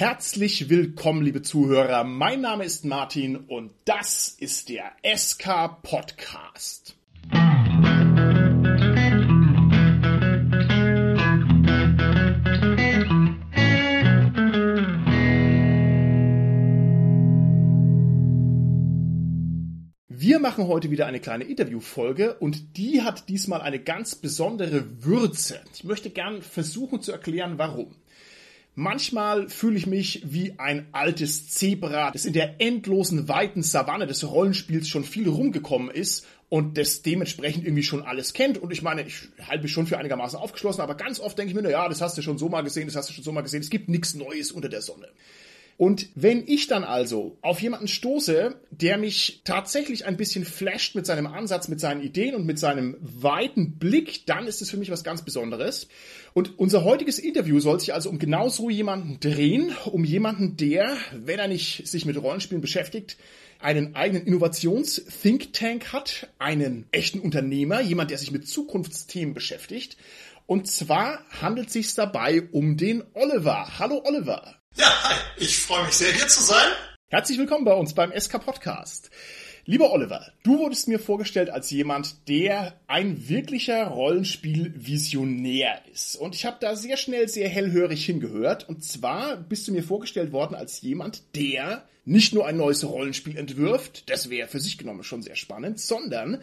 [0.00, 2.04] Herzlich willkommen, liebe Zuhörer.
[2.04, 6.96] Mein Name ist Martin und das ist der SK Podcast.
[20.08, 25.60] Wir machen heute wieder eine kleine Interviewfolge und die hat diesmal eine ganz besondere Würze.
[25.74, 27.94] Ich möchte gern versuchen zu erklären, warum.
[28.74, 34.28] Manchmal fühle ich mich wie ein altes Zebra, das in der endlosen weiten Savanne des
[34.28, 38.58] Rollenspiels schon viel rumgekommen ist und das dementsprechend irgendwie schon alles kennt.
[38.58, 41.54] Und ich meine, ich halte mich schon für einigermaßen aufgeschlossen, aber ganz oft denke ich
[41.54, 43.32] mir, na ja, das hast du schon so mal gesehen, das hast du schon so
[43.32, 43.60] mal gesehen.
[43.60, 45.08] Es gibt nichts Neues unter der Sonne.
[45.80, 51.06] Und wenn ich dann also auf jemanden stoße, der mich tatsächlich ein bisschen flasht mit
[51.06, 54.90] seinem Ansatz, mit seinen Ideen und mit seinem weiten Blick, dann ist es für mich
[54.90, 55.88] was ganz Besonderes.
[56.34, 60.98] Und unser heutiges Interview soll sich also um genau so jemanden drehen, um jemanden, der,
[61.14, 63.16] wenn er nicht sich mit Rollenspielen beschäftigt,
[63.58, 69.96] einen eigenen Innovations-Think Tank hat, einen echten Unternehmer, jemand, der sich mit Zukunftsthemen beschäftigt.
[70.44, 73.78] Und zwar handelt es sich dabei um den Oliver.
[73.78, 74.59] Hallo Oliver.
[74.76, 76.72] Ja, hi, ich freue mich sehr, hier zu sein.
[77.08, 79.10] Herzlich willkommen bei uns beim SK Podcast.
[79.64, 86.14] Lieber Oliver, du wurdest mir vorgestellt als jemand, der ein wirklicher Rollenspiel-Visionär ist.
[86.14, 88.68] Und ich habe da sehr schnell sehr hellhörig hingehört.
[88.68, 93.36] Und zwar bist du mir vorgestellt worden als jemand, der nicht nur ein neues Rollenspiel
[93.36, 96.40] entwirft, das wäre für sich genommen schon sehr spannend, sondern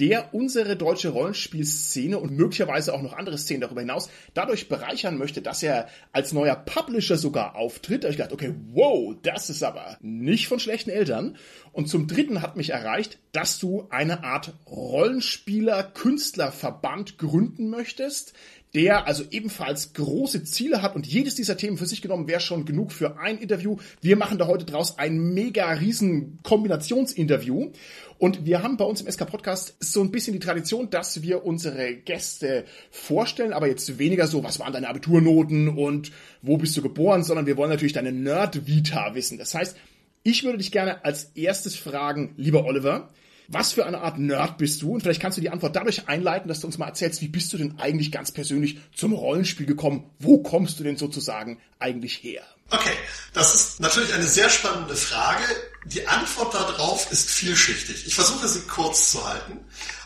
[0.00, 5.42] der unsere deutsche Rollenspielszene und möglicherweise auch noch andere Szenen darüber hinaus dadurch bereichern möchte,
[5.42, 8.04] dass er als neuer Publisher sogar auftritt.
[8.04, 11.36] Da ich gedacht, okay, wow, das ist aber nicht von schlechten Eltern.
[11.72, 18.32] Und zum Dritten hat mich erreicht, dass du eine Art Rollenspieler-Künstlerverband gründen möchtest,
[18.74, 22.64] der also ebenfalls große Ziele hat und jedes dieser Themen für sich genommen wäre schon
[22.64, 23.76] genug für ein Interview.
[24.00, 27.72] Wir machen da heute draus ein mega riesen Kombinationsinterview
[28.18, 31.44] und wir haben bei uns im SK Podcast so ein bisschen die Tradition, dass wir
[31.44, 36.12] unsere Gäste vorstellen, aber jetzt weniger so, was waren deine Abiturnoten und
[36.42, 39.38] wo bist du geboren, sondern wir wollen natürlich deine Nerd-Vita wissen.
[39.38, 39.76] Das heißt,
[40.22, 43.08] ich würde dich gerne als erstes fragen, lieber Oliver,
[43.50, 44.94] was für eine Art Nerd bist du?
[44.94, 47.52] Und vielleicht kannst du die Antwort dadurch einleiten, dass du uns mal erzählst, wie bist
[47.52, 50.08] du denn eigentlich ganz persönlich zum Rollenspiel gekommen?
[50.18, 52.42] Wo kommst du denn sozusagen eigentlich her?
[52.70, 52.92] Okay,
[53.32, 55.42] das ist natürlich eine sehr spannende Frage.
[55.86, 58.06] Die Antwort darauf ist vielschichtig.
[58.06, 59.58] Ich versuche sie kurz zu halten.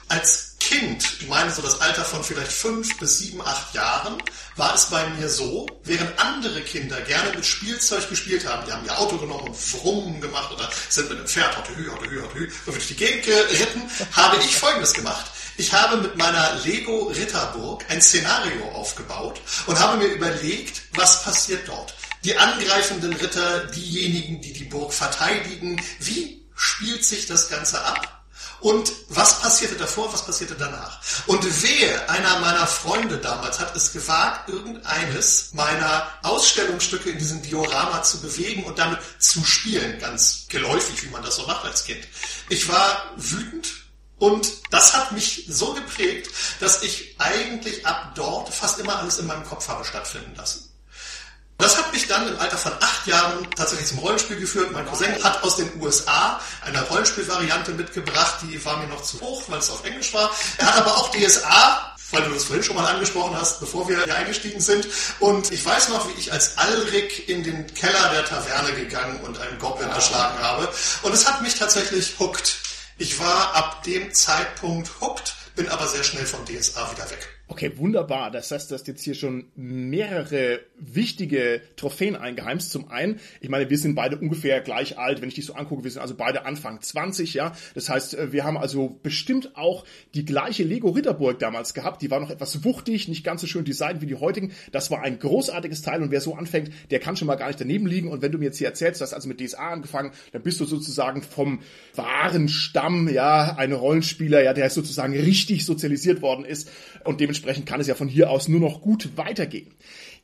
[0.08, 4.16] Als Kind, ich meine so das Alter von vielleicht fünf bis sieben, acht Jahren,
[4.56, 8.86] war es bei mir so, während andere Kinder gerne mit Spielzeug gespielt haben, die haben
[8.86, 12.22] ihr Auto genommen und Frummen gemacht oder sind mit einem Pferd, hatte hü, hatte hü,
[12.22, 13.82] hatte hü, durch die Gegend geritten,
[14.12, 15.26] habe ich Folgendes gemacht.
[15.58, 21.68] Ich habe mit meiner Lego Ritterburg ein Szenario aufgebaut und habe mir überlegt, was passiert
[21.68, 21.94] dort.
[22.24, 28.13] Die angreifenden Ritter, diejenigen, die die Burg verteidigen, wie spielt sich das Ganze ab?
[28.64, 30.98] Und was passierte davor, was passierte danach?
[31.26, 38.02] Und wer, einer meiner Freunde damals, hat es gewagt, irgendeines meiner Ausstellungsstücke in diesem Diorama
[38.02, 42.08] zu bewegen und damit zu spielen, ganz geläufig, wie man das so macht als Kind.
[42.48, 43.70] Ich war wütend,
[44.18, 49.26] und das hat mich so geprägt, dass ich eigentlich ab dort fast immer alles in
[49.26, 50.63] meinem Kopf habe stattfinden lassen.
[51.58, 54.72] Das hat mich dann im Alter von acht Jahren tatsächlich zum Rollenspiel geführt.
[54.72, 59.42] Mein Cousin hat aus den USA eine Rollenspielvariante mitgebracht, die war mir noch zu hoch,
[59.48, 60.30] weil es auf Englisch war.
[60.58, 64.02] Er hat aber auch DSA, weil du das vorhin schon mal angesprochen hast, bevor wir
[64.04, 64.88] hier eingestiegen sind.
[65.20, 69.40] Und ich weiß noch, wie ich als Alrik in den Keller der Taverne gegangen und
[69.40, 70.68] einen Goblin erschlagen habe.
[71.02, 72.56] Und es hat mich tatsächlich hooked.
[72.98, 77.28] Ich war ab dem Zeitpunkt hooked, bin aber sehr schnell von DSA wieder weg.
[77.46, 78.30] Okay, wunderbar.
[78.30, 82.72] Das heißt, du hast jetzt hier schon mehrere wichtige Trophäen eingeheimst.
[82.72, 85.84] Zum einen, ich meine, wir sind beide ungefähr gleich alt, wenn ich dich so angucke.
[85.84, 87.52] Wir sind also beide Anfang 20, ja.
[87.74, 92.00] Das heißt, äh, wir haben also bestimmt auch die gleiche Lego Ritterburg damals gehabt.
[92.00, 94.52] Die war noch etwas wuchtig, nicht ganz so schön designt wie die heutigen.
[94.72, 97.60] Das war ein großartiges Teil und wer so anfängt, der kann schon mal gar nicht
[97.60, 98.08] daneben liegen.
[98.08, 100.60] Und wenn du mir jetzt hier erzählst, du hast also mit DSA angefangen, dann bist
[100.60, 101.60] du sozusagen vom
[101.94, 106.70] wahren Stamm, ja, ein Rollenspieler, ja, der sozusagen richtig sozialisiert worden ist
[107.04, 109.72] und dementsprechend dementsprechend kann es ja von hier aus nur noch gut weitergehen.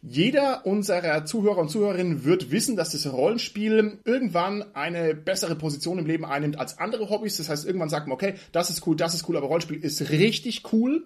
[0.02, 6.06] Jeder unserer Zuhörer und Zuhörerinnen wird wissen, dass das Rollenspiel irgendwann eine bessere Position im
[6.06, 7.36] Leben einnimmt als andere Hobbys.
[7.36, 10.10] Das heißt, irgendwann sagt man, okay, das ist cool, das ist cool, aber Rollenspiel ist
[10.10, 11.04] richtig cool.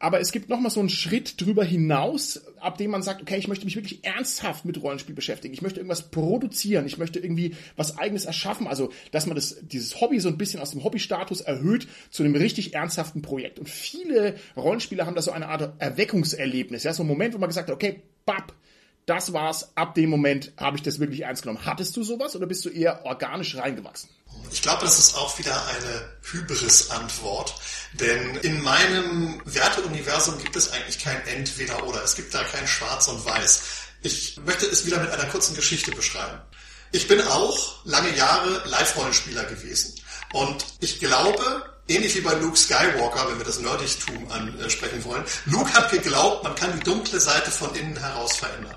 [0.00, 3.48] Aber es gibt nochmal so einen Schritt drüber hinaus, ab dem man sagt, okay, ich
[3.48, 5.52] möchte mich wirklich ernsthaft mit Rollenspiel beschäftigen.
[5.52, 6.86] Ich möchte irgendwas produzieren.
[6.86, 8.68] Ich möchte irgendwie was eigenes erschaffen.
[8.68, 12.36] Also, dass man das, dieses Hobby so ein bisschen aus dem Hobbystatus erhöht zu einem
[12.36, 13.58] richtig ernsthaften Projekt.
[13.58, 16.84] Und viele Rollenspieler haben da so eine Art Erweckungserlebnis.
[16.84, 18.54] Ja, so ein Moment, wo man gesagt hat, okay, bap,
[19.08, 21.64] das war's, ab dem Moment habe ich das wirklich ernst genommen.
[21.64, 24.10] Hattest du sowas oder bist du eher organisch reingewachsen?
[24.50, 27.54] Ich glaube, das ist auch wieder eine Hybris-Antwort,
[27.94, 32.02] denn in meinem Werteuniversum gibt es eigentlich kein Entweder oder.
[32.02, 33.62] Es gibt da kein Schwarz und Weiß.
[34.02, 36.40] Ich möchte es wieder mit einer kurzen Geschichte beschreiben.
[36.92, 40.00] Ich bin auch lange Jahre Live-Rollenspieler gewesen.
[40.32, 45.72] Und ich glaube, ähnlich wie bei Luke Skywalker, wenn wir das Nerdigtum ansprechen wollen, Luke
[45.74, 48.76] hat geglaubt, man kann die dunkle Seite von innen heraus verändern.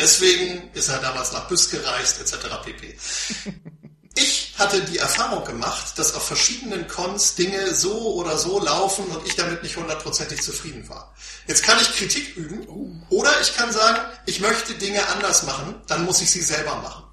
[0.00, 2.46] Deswegen ist er damals nach Büsk gereist, etc.
[2.64, 2.96] pp.
[4.16, 9.24] Ich hatte die Erfahrung gemacht, dass auf verschiedenen Cons Dinge so oder so laufen und
[9.24, 11.14] ich damit nicht hundertprozentig zufrieden war.
[11.46, 16.04] Jetzt kann ich Kritik üben oder ich kann sagen, ich möchte Dinge anders machen, dann
[16.04, 17.04] muss ich sie selber machen.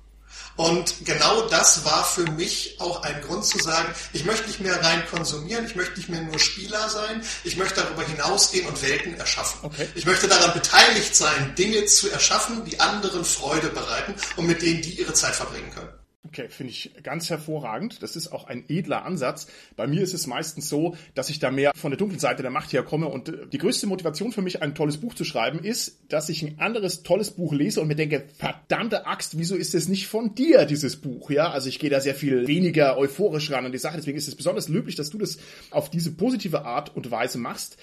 [0.57, 4.83] Und genau das war für mich auch ein Grund zu sagen, ich möchte nicht mehr
[4.83, 9.15] rein konsumieren, ich möchte nicht mehr nur Spieler sein, ich möchte darüber hinausgehen und Welten
[9.19, 9.59] erschaffen.
[9.62, 9.88] Okay.
[9.94, 14.81] Ich möchte daran beteiligt sein, Dinge zu erschaffen, die anderen Freude bereiten und mit denen
[14.81, 15.89] die ihre Zeit verbringen können.
[16.28, 18.04] Okay, finde ich ganz hervorragend.
[18.04, 19.48] Das ist auch ein edler Ansatz.
[19.78, 22.52] Bei mir ist es meistens so, dass ich da mehr von der dunklen Seite der
[22.52, 26.00] Macht herkomme und äh, die größte Motivation für mich, ein tolles Buch zu schreiben, ist,
[26.10, 29.88] dass ich ein anderes tolles Buch lese und mir denke, verdammte Axt, wieso ist es
[29.88, 31.30] nicht von dir, dieses Buch?
[31.32, 33.96] Ja, also ich gehe da sehr viel weniger euphorisch ran an die Sache.
[33.96, 35.38] Deswegen ist es besonders löblich, dass du das
[35.72, 37.78] auf diese positive Art und Weise machst.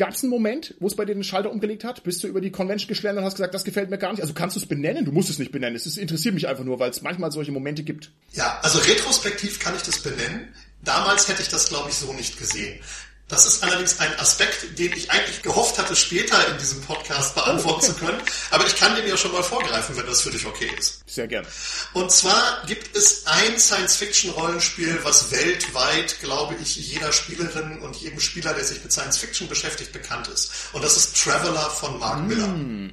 [0.00, 2.02] Gab es einen Moment, wo es bei dir den Schalter umgelegt hat?
[2.04, 4.22] Bist du über die Convention geschlendert und hast gesagt, das gefällt mir gar nicht?
[4.22, 5.04] Also kannst du es benennen?
[5.04, 5.76] Du musst es nicht benennen.
[5.76, 8.10] Es interessiert mich einfach nur, weil es manchmal solche Momente gibt.
[8.32, 10.48] Ja, also retrospektiv kann ich das benennen.
[10.82, 12.80] Damals hätte ich das, glaube ich, so nicht gesehen.
[13.30, 17.82] Das ist allerdings ein Aspekt, den ich eigentlich gehofft hatte, später in diesem Podcast beantworten
[17.82, 18.20] zu können.
[18.50, 21.02] Aber ich kann den ja schon mal vorgreifen, wenn das für dich okay ist.
[21.06, 21.46] Sehr gern.
[21.92, 28.52] Und zwar gibt es ein Science-Fiction-Rollenspiel, was weltweit, glaube ich, jeder Spielerin und jedem Spieler,
[28.52, 30.50] der sich mit Science-Fiction beschäftigt, bekannt ist.
[30.72, 32.48] Und das ist Traveler von Mark Miller.
[32.48, 32.92] Mm.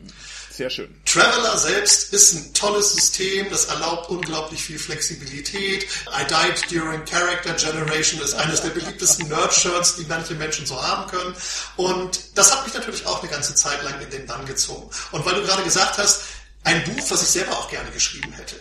[0.58, 0.90] Sehr schön.
[1.06, 5.84] Traveler selbst ist ein tolles System, das erlaubt unglaublich viel Flexibilität.
[5.84, 11.12] I Died During Character Generation ist eines der beliebtesten Nerd-Shirts, die manche Menschen so haben
[11.12, 11.36] können.
[11.76, 14.90] Und das hat mich natürlich auch eine ganze Zeit lang in den Bann gezogen.
[15.12, 16.24] Und weil du gerade gesagt hast,
[16.64, 18.56] ein Buch, was ich selber auch gerne geschrieben hätte.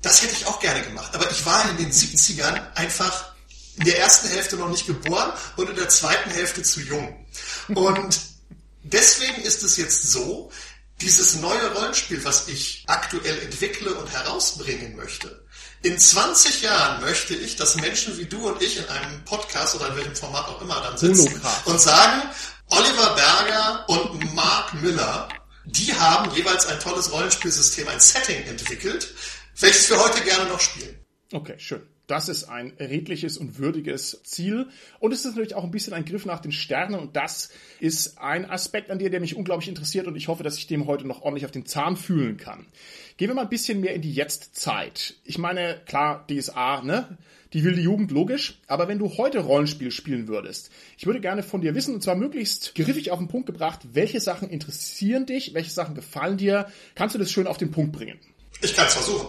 [0.00, 1.14] Das hätte ich auch gerne gemacht.
[1.14, 3.34] Aber ich war in den 70ern einfach
[3.76, 7.26] in der ersten Hälfte noch nicht geboren und in der zweiten Hälfte zu jung.
[7.68, 8.20] Und
[8.84, 10.50] deswegen ist es jetzt so,
[11.00, 15.44] dieses neue Rollenspiel, was ich aktuell entwickle und herausbringen möchte,
[15.82, 19.88] in 20 Jahren möchte ich, dass Menschen wie du und ich in einem Podcast oder
[19.88, 22.22] in welchem Format auch immer dann sitzen und sagen,
[22.68, 25.28] Oliver Berger und Mark Miller,
[25.66, 29.14] die haben jeweils ein tolles Rollenspielsystem, ein Setting entwickelt,
[29.60, 30.98] welches wir heute gerne noch spielen.
[31.32, 31.86] Okay, schön.
[32.06, 34.68] Das ist ein redliches und würdiges Ziel.
[35.00, 36.98] Und es ist natürlich auch ein bisschen ein Griff nach den Sternen.
[36.98, 37.50] Und das
[37.80, 40.06] ist ein Aspekt an dir, der mich unglaublich interessiert.
[40.06, 42.66] Und ich hoffe, dass ich dem heute noch ordentlich auf den Zahn fühlen kann.
[43.16, 45.14] Gehen wir mal ein bisschen mehr in die Jetztzeit.
[45.24, 47.18] Ich meine, klar, DSA, ne?
[47.52, 48.60] Die wilde Jugend, logisch.
[48.66, 52.14] Aber wenn du heute Rollenspiel spielen würdest, ich würde gerne von dir wissen, und zwar
[52.14, 56.70] möglichst griffig auf den Punkt gebracht, welche Sachen interessieren dich, welche Sachen gefallen dir.
[56.94, 58.18] Kannst du das schön auf den Punkt bringen?
[58.62, 59.26] Ich kann es versuchen.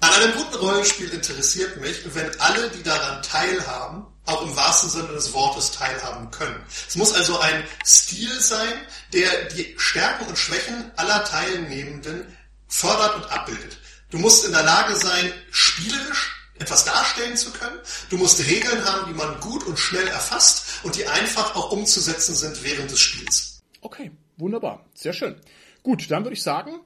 [0.00, 5.08] An einem guten Rollenspiel interessiert mich, wenn alle, die daran teilhaben, auch im wahrsten Sinne
[5.08, 6.62] des Wortes teilhaben können.
[6.88, 8.72] Es muss also ein Stil sein,
[9.12, 12.34] der die Stärken und Schwächen aller Teilnehmenden
[12.68, 13.78] fördert und abbildet.
[14.10, 17.78] Du musst in der Lage sein, spielerisch etwas darstellen zu können.
[18.08, 22.34] Du musst Regeln haben, die man gut und schnell erfasst und die einfach auch umzusetzen
[22.34, 23.62] sind während des Spiels.
[23.80, 24.86] Okay, wunderbar.
[24.94, 25.40] Sehr schön.
[25.82, 26.80] Gut, dann würde ich sagen,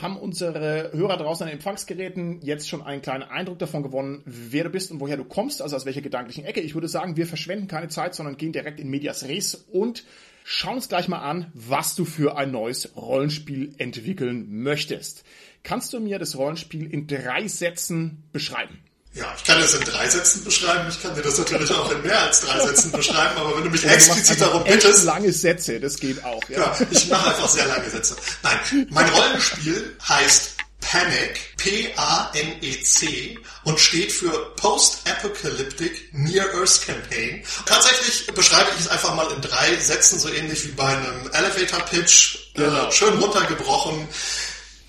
[0.00, 4.64] haben unsere Hörer draußen an den Empfangsgeräten jetzt schon einen kleinen Eindruck davon gewonnen, wer
[4.64, 6.60] du bist und woher du kommst, also aus welcher gedanklichen Ecke.
[6.60, 10.04] Ich würde sagen, wir verschwenden keine Zeit, sondern gehen direkt in Medias Res und
[10.44, 15.24] schauen uns gleich mal an, was du für ein neues Rollenspiel entwickeln möchtest.
[15.62, 18.78] Kannst du mir das Rollenspiel in drei Sätzen beschreiben?
[19.16, 20.88] Ja, ich kann das in drei Sätzen beschreiben.
[20.90, 23.70] Ich kann dir das natürlich auch in mehr als drei Sätzen beschreiben, aber wenn du
[23.70, 25.04] mich Oder explizit darum bittest.
[25.04, 26.42] lange Sätze, das geht auch.
[26.50, 28.14] Ja, ja ich mache einfach sehr lange Sätze.
[28.42, 37.42] Nein, mein Rollenspiel heißt Panic, P-A-N-E-C und steht für Post-Apocalyptic Near Earth Campaign.
[37.64, 41.80] Tatsächlich beschreibe ich es einfach mal in drei Sätzen, so ähnlich wie bei einem Elevator
[41.86, 42.88] Pitch, genau.
[42.88, 44.06] äh, schön runtergebrochen.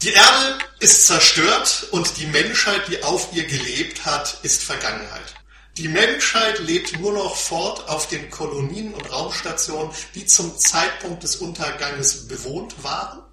[0.04, 5.34] Die Erde ist zerstört und die Menschheit, die auf ihr gelebt hat, ist Vergangenheit.
[5.78, 11.38] Die Menschheit lebt nur noch fort auf den Kolonien und Raumstationen, die zum Zeitpunkt des
[11.38, 13.24] Unterganges bewohnt waren.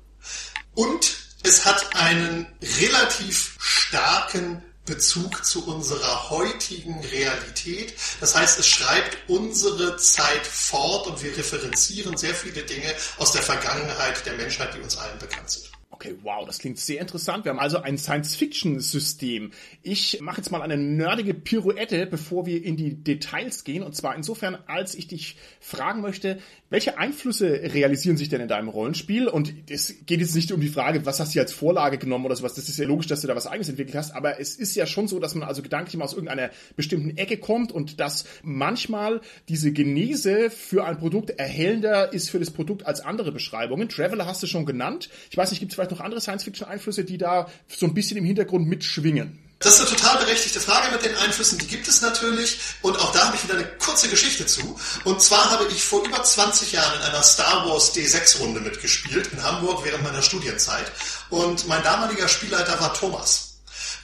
[0.75, 2.47] Und es hat einen
[2.81, 7.95] relativ starken Bezug zu unserer heutigen Realität.
[8.21, 13.43] Das heißt, es schreibt unsere Zeit fort und wir referenzieren sehr viele Dinge aus der
[13.43, 15.74] Vergangenheit der Menschheit, die uns allen bekannt sind.
[16.05, 17.47] Okay, wow, das klingt sehr interessant.
[17.47, 19.53] Wir haben also ein Science-Fiction-System.
[19.83, 23.83] Ich mache jetzt mal eine nerdige Pirouette, bevor wir in die Details gehen.
[23.83, 26.41] Und zwar insofern, als ich dich fragen möchte,
[26.75, 29.29] welche Einflüsse realisieren sich denn in deinem Rollenspiel?
[29.29, 32.35] Und es geht jetzt nicht um die Frage, was hast du als Vorlage genommen oder
[32.35, 32.55] sowas.
[32.55, 34.11] Das ist ja logisch, dass du da was eigenes entwickelt hast.
[34.11, 37.37] Aber es ist ja schon so, dass man also gedanklich mal aus irgendeiner bestimmten Ecke
[37.37, 43.01] kommt und dass manchmal diese Genese für ein Produkt erhellender ist für das Produkt als
[43.01, 43.89] andere Beschreibungen.
[43.89, 45.11] Traveler hast du schon genannt.
[45.31, 48.25] Ich weiß nicht, gibt es vielleicht noch andere Science-Fiction-Einflüsse, die da so ein bisschen im
[48.25, 49.44] Hintergrund mitschwingen?
[49.61, 51.59] Das ist eine total berechtigte Frage mit den Einflüssen.
[51.59, 52.59] Die gibt es natürlich.
[52.83, 54.79] Und auch da habe ich wieder eine kurze Geschichte zu.
[55.05, 59.43] Und zwar habe ich vor über 20 Jahren in einer Star Wars D6-Runde mitgespielt in
[59.43, 60.91] Hamburg während meiner Studienzeit.
[61.31, 63.55] Und mein damaliger Spielleiter war Thomas.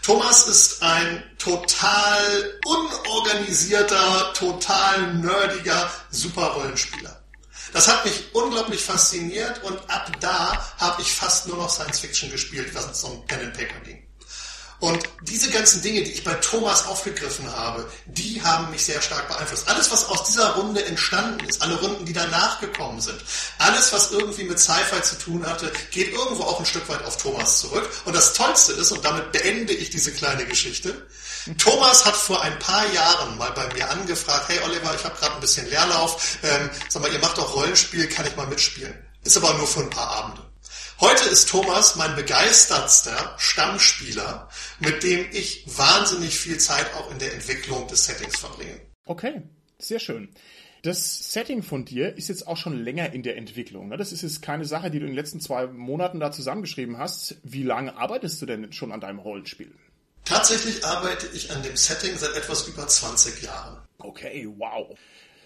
[0.03, 7.21] Thomas ist ein total unorganisierter, total nerdiger Superrollenspieler.
[7.73, 12.31] Das hat mich unglaublich fasziniert und ab da habe ich fast nur noch Science Fiction
[12.31, 14.10] gespielt, was es um Pen and Paper ging.
[14.81, 19.29] Und diese ganzen Dinge, die ich bei Thomas aufgegriffen habe, die haben mich sehr stark
[19.29, 19.69] beeinflusst.
[19.69, 23.23] Alles, was aus dieser Runde entstanden ist, alle Runden, die danach gekommen sind,
[23.59, 27.19] alles, was irgendwie mit Sci-Fi zu tun hatte, geht irgendwo auch ein Stück weit auf
[27.19, 27.89] Thomas zurück.
[28.07, 31.07] Und das Tollste ist, und damit beende ich diese kleine Geschichte,
[31.59, 35.35] Thomas hat vor ein paar Jahren mal bei mir angefragt, hey Oliver, ich habe gerade
[35.35, 38.95] ein bisschen Leerlauf, ähm, sag mal, ihr macht doch Rollenspiel, kann ich mal mitspielen?
[39.25, 40.50] Ist aber nur für ein paar Abende.
[41.01, 47.33] Heute ist Thomas mein begeistertster Stammspieler, mit dem ich wahnsinnig viel Zeit auch in der
[47.33, 48.79] Entwicklung des Settings verbringe.
[49.07, 49.41] Okay,
[49.79, 50.29] sehr schön.
[50.83, 53.89] Das Setting von dir ist jetzt auch schon länger in der Entwicklung.
[53.89, 53.97] Ne?
[53.97, 57.37] Das ist jetzt keine Sache, die du in den letzten zwei Monaten da zusammengeschrieben hast.
[57.45, 59.75] Wie lange arbeitest du denn schon an deinem Rollenspiel?
[60.27, 63.79] Tatsächlich arbeite ich an dem Setting seit etwas über 20 Jahren.
[63.99, 64.95] Okay, wow.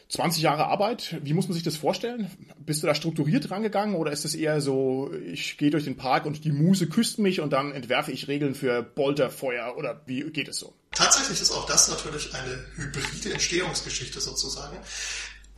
[0.08, 2.30] 20 Jahre Arbeit, wie muss man sich das vorstellen?
[2.58, 6.26] Bist du da strukturiert rangegangen oder ist es eher so, ich gehe durch den Park
[6.26, 10.48] und die Muse küsst mich und dann entwerfe ich Regeln für Bolterfeuer oder wie geht
[10.48, 10.74] es so?
[10.92, 14.76] Tatsächlich ist auch das natürlich eine hybride Entstehungsgeschichte sozusagen.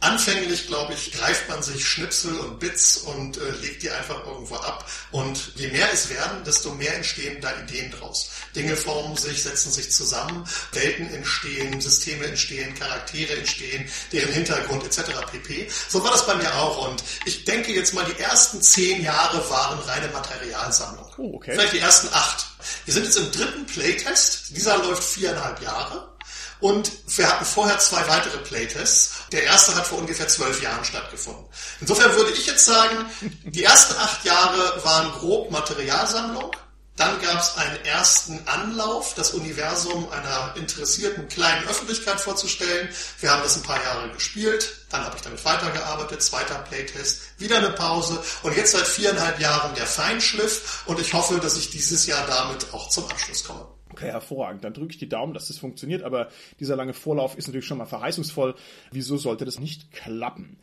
[0.00, 4.56] Anfänglich, glaube ich, greift man sich Schnipsel und Bits und äh, legt die einfach irgendwo
[4.56, 4.86] ab.
[5.10, 8.28] Und je mehr es werden, desto mehr entstehen da Ideen draus.
[8.54, 15.12] Dinge formen sich, setzen sich zusammen, Welten entstehen, Systeme entstehen, Charaktere entstehen, deren Hintergrund etc.
[15.32, 15.68] pp.
[15.88, 16.86] So war das bei mir auch.
[16.88, 21.06] Und ich denke jetzt mal, die ersten zehn Jahre waren reine Materialsammlung.
[21.16, 21.52] Oh, okay.
[21.52, 22.46] Vielleicht die ersten acht.
[22.84, 24.54] Wir sind jetzt im dritten Playtest.
[24.56, 26.15] Dieser läuft viereinhalb Jahre.
[26.60, 29.12] Und wir hatten vorher zwei weitere Playtests.
[29.32, 31.44] Der erste hat vor ungefähr zwölf Jahren stattgefunden.
[31.80, 33.06] Insofern würde ich jetzt sagen,
[33.44, 36.52] die ersten acht Jahre waren grob Materialsammlung.
[36.96, 42.88] Dann gab es einen ersten Anlauf, das Universum einer interessierten kleinen Öffentlichkeit vorzustellen.
[43.20, 47.58] Wir haben das ein paar Jahre gespielt, dann habe ich damit weitergearbeitet, zweiter Playtest, wieder
[47.58, 52.06] eine Pause und jetzt seit viereinhalb Jahren der Feinschliff und ich hoffe, dass ich dieses
[52.06, 53.75] Jahr damit auch zum Abschluss komme.
[53.96, 54.62] Okay, hervorragend.
[54.62, 56.28] Dann drücke ich die Daumen, dass das funktioniert, aber
[56.60, 58.54] dieser lange Vorlauf ist natürlich schon mal verheißungsvoll.
[58.92, 60.58] Wieso sollte das nicht klappen?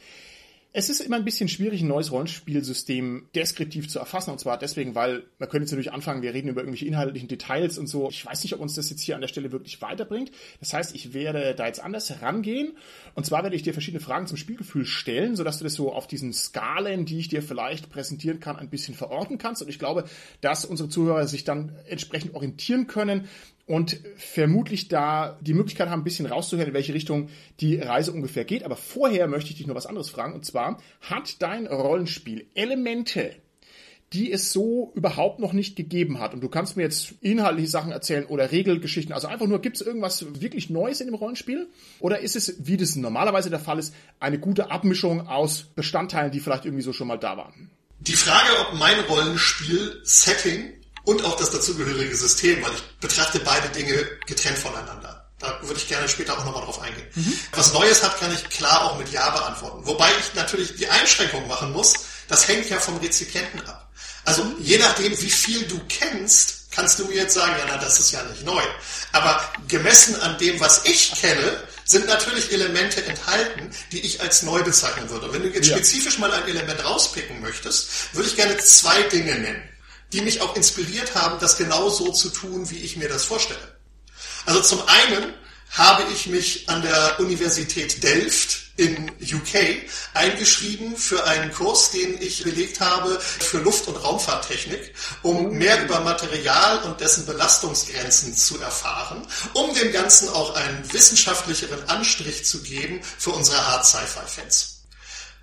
[0.75, 4.31] Es ist immer ein bisschen schwierig, ein neues Rollenspielsystem deskriptiv zu erfassen.
[4.31, 7.77] Und zwar deswegen, weil man könnte jetzt natürlich anfangen, wir reden über irgendwelche inhaltlichen Details
[7.77, 8.09] und so.
[8.09, 10.31] Ich weiß nicht, ob uns das jetzt hier an der Stelle wirklich weiterbringt.
[10.59, 12.75] Das heißt, ich werde da jetzt anders herangehen.
[13.13, 16.07] Und zwar werde ich dir verschiedene Fragen zum Spielgefühl stellen, sodass du das so auf
[16.07, 19.61] diesen Skalen, die ich dir vielleicht präsentieren kann, ein bisschen verorten kannst.
[19.61, 20.05] Und ich glaube,
[20.41, 23.27] dass unsere Zuhörer sich dann entsprechend orientieren können,
[23.65, 27.29] und vermutlich da die Möglichkeit haben, ein bisschen rauszuhören, in welche Richtung
[27.62, 28.63] die Reise ungefähr geht.
[28.63, 30.34] Aber vorher möchte ich dich nur was anderes fragen.
[30.34, 33.36] Und zwar, hat dein Rollenspiel Elemente,
[34.12, 36.34] die es so überhaupt noch nicht gegeben hat?
[36.34, 39.13] Und du kannst mir jetzt inhaltliche Sachen erzählen oder Regelgeschichten.
[39.13, 41.70] Also einfach nur, gibt es irgendwas wirklich Neues in dem Rollenspiel?
[42.00, 46.41] Oder ist es, wie das normalerweise der Fall ist, eine gute Abmischung aus Bestandteilen, die
[46.41, 47.72] vielleicht irgendwie so schon mal da waren?
[48.01, 50.74] Die Frage, ob mein Rollenspiel Setting
[51.05, 55.27] und auch das dazugehörige System, weil ich betrachte beide Dinge getrennt voneinander.
[55.39, 57.05] Da würde ich gerne später auch nochmal drauf eingehen.
[57.15, 57.38] Mhm.
[57.51, 59.86] Was Neues hat, kann ich klar auch mit Ja beantworten.
[59.86, 61.93] Wobei ich natürlich die Einschränkung machen muss,
[62.29, 63.91] das hängt ja vom Rezipienten ab.
[64.24, 68.00] Also je nachdem, wie viel du kennst, kannst du mir jetzt sagen, ja, na, das
[68.00, 68.62] ist ja nicht neu.
[69.12, 74.63] Aber gemessen an dem, was ich kenne, sind natürlich Elemente enthalten, die ich als neu
[74.63, 75.33] bezeichnen würde.
[75.33, 75.75] Wenn du jetzt ja.
[75.75, 79.72] spezifisch mal ein Element rauspicken möchtest, würde ich gerne zwei Dinge nennen
[80.13, 83.77] die mich auch inspiriert haben, das genau so zu tun, wie ich mir das vorstelle.
[84.46, 85.34] Also zum einen
[85.72, 92.43] habe ich mich an der Universität Delft in UK eingeschrieben für einen Kurs, den ich
[92.43, 94.93] belegt habe für Luft- und Raumfahrttechnik,
[95.24, 101.88] um mehr über Material und dessen Belastungsgrenzen zu erfahren, um dem Ganzen auch einen wissenschaftlicheren
[101.89, 104.82] Anstrich zu geben für unsere Hard Sci-Fi-Fans.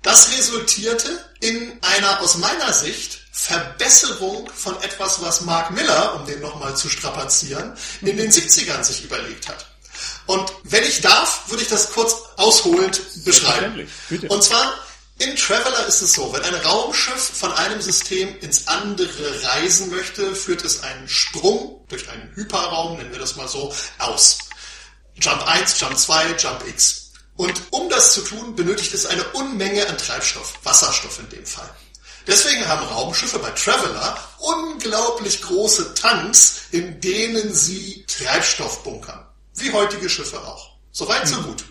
[0.02, 6.40] Das resultierte in einer aus meiner Sicht Verbesserung von etwas, was Mark Miller, um den
[6.40, 9.66] nochmal zu strapazieren, in den 70ern sich überlegt hat.
[10.26, 13.88] Und wenn ich darf, würde ich das kurz ausholend beschreiben.
[14.28, 14.74] Und zwar
[15.18, 20.34] in Traveler ist es so, wenn ein Raumschiff von einem System ins andere reisen möchte,
[20.34, 24.38] führt es einen Sprung durch einen Hyperraum, nennen wir das mal so, aus.
[25.16, 27.10] Jump 1, Jump 2, Jump X.
[27.36, 31.68] Und um das zu tun, benötigt es eine Unmenge an Treibstoff, Wasserstoff in dem Fall.
[32.26, 39.26] Deswegen haben Raumschiffe bei Traveler unglaublich große Tanks, in denen sie Treibstoff bunkern.
[39.54, 40.70] Wie heutige Schiffe auch.
[40.92, 41.64] Soweit, so gut.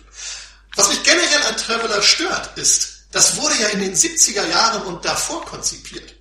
[0.76, 5.04] Was mich generell an Traveler stört, ist, das wurde ja in den 70er Jahren und
[5.04, 6.14] davor konzipiert.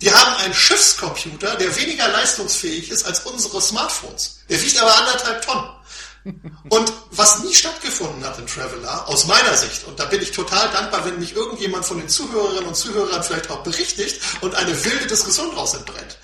[0.00, 4.40] Die haben einen Schiffscomputer, der weniger leistungsfähig ist als unsere Smartphones.
[4.48, 5.70] Der wiegt aber anderthalb Tonnen.
[6.68, 10.70] Und was nie stattgefunden hat in Traveler, aus meiner Sicht, und da bin ich total
[10.70, 15.06] dankbar, wenn mich irgendjemand von den Zuhörerinnen und Zuhörern vielleicht auch berichtigt und eine wilde
[15.06, 16.18] Diskussion daraus entbrennt.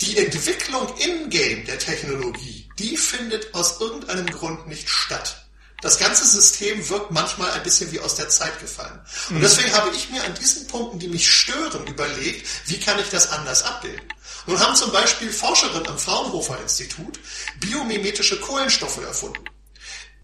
[0.00, 5.47] Die Entwicklung in-game der Technologie, die findet aus irgendeinem Grund nicht statt.
[5.80, 8.98] Das ganze System wirkt manchmal ein bisschen wie aus der Zeit gefallen.
[9.28, 9.40] Und mhm.
[9.42, 13.30] deswegen habe ich mir an diesen Punkten, die mich stören, überlegt, wie kann ich das
[13.30, 14.08] anders abbilden.
[14.46, 17.20] Nun haben zum Beispiel Forscherinnen am Fraunhofer Institut
[17.60, 19.44] biomimetische Kohlenstoffe erfunden.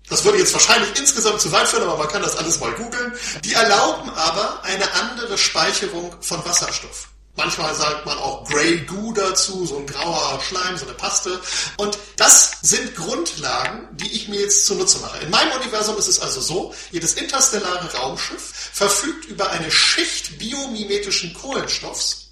[0.08, 3.12] Das würde jetzt wahrscheinlich insgesamt zu weit führen, aber man kann das alles mal googeln.
[3.44, 7.08] Die erlauben aber eine andere Speicherung von Wasserstoff.
[7.36, 11.40] Manchmal sagt man auch Grey Goo dazu, so ein grauer Schleim, so eine Paste.
[11.76, 15.18] Und das sind Grundlagen, die ich mir jetzt zunutze mache.
[15.18, 21.34] In meinem Universum ist es also so, jedes interstellare Raumschiff verfügt über eine Schicht biomimetischen
[21.34, 22.28] Kohlenstoffs,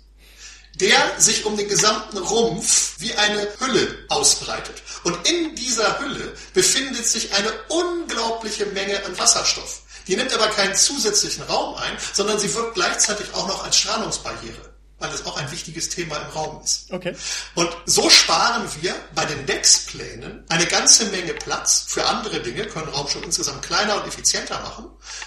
[0.76, 4.82] der sich um den gesamten Rumpf wie eine Hülle ausbreitet.
[5.02, 9.82] Und in dieser Hülle befindet sich eine unglaubliche Menge an Wasserstoff.
[10.06, 14.71] Die nimmt aber keinen zusätzlichen Raum ein, sondern sie wirkt gleichzeitig auch noch als Strahlungsbarriere
[15.02, 16.86] weil das auch ein wichtiges Thema im Raum ist.
[16.90, 17.14] Okay.
[17.54, 22.88] Und so sparen wir bei den Decksplänen eine ganze Menge Platz für andere Dinge, können
[22.88, 24.86] Raumschiffe insgesamt kleiner und effizienter machen,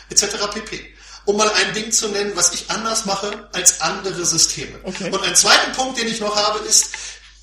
[0.09, 0.47] etc.
[0.53, 0.93] pp.
[1.25, 4.79] Um mal ein Ding zu nennen, was ich anders mache als andere Systeme.
[4.83, 5.09] Okay.
[5.11, 6.91] Und ein zweiten Punkt, den ich noch habe, ist,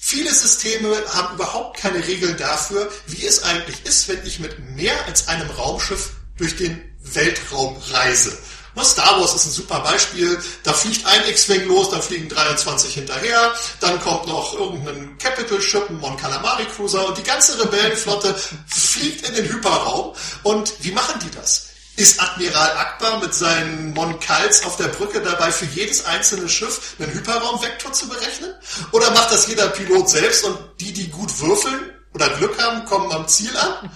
[0.04, 5.06] Viele Systeme haben überhaupt keine Regeln dafür, wie es eigentlich ist, wenn ich mit mehr
[5.06, 8.36] als einem Raumschiff durch den Weltraum reise.
[8.84, 10.38] Star Wars ist ein super Beispiel.
[10.62, 16.00] Da fliegt ein X-Wing los, dann fliegen 23 hinterher, dann kommt noch irgendein Capital-Ship, ein
[16.00, 18.34] Mon Calamari Cruiser und die ganze Rebellenflotte
[18.66, 20.14] fliegt in den Hyperraum.
[20.42, 21.68] Und wie machen die das?
[21.96, 26.96] Ist Admiral Akbar mit seinen Mon Cals auf der Brücke dabei, für jedes einzelne Schiff
[26.98, 28.54] einen Hyperraumvektor zu berechnen?
[28.92, 33.12] Oder macht das jeder Pilot selbst und die, die gut würfeln oder Glück haben, kommen
[33.12, 33.90] am Ziel an?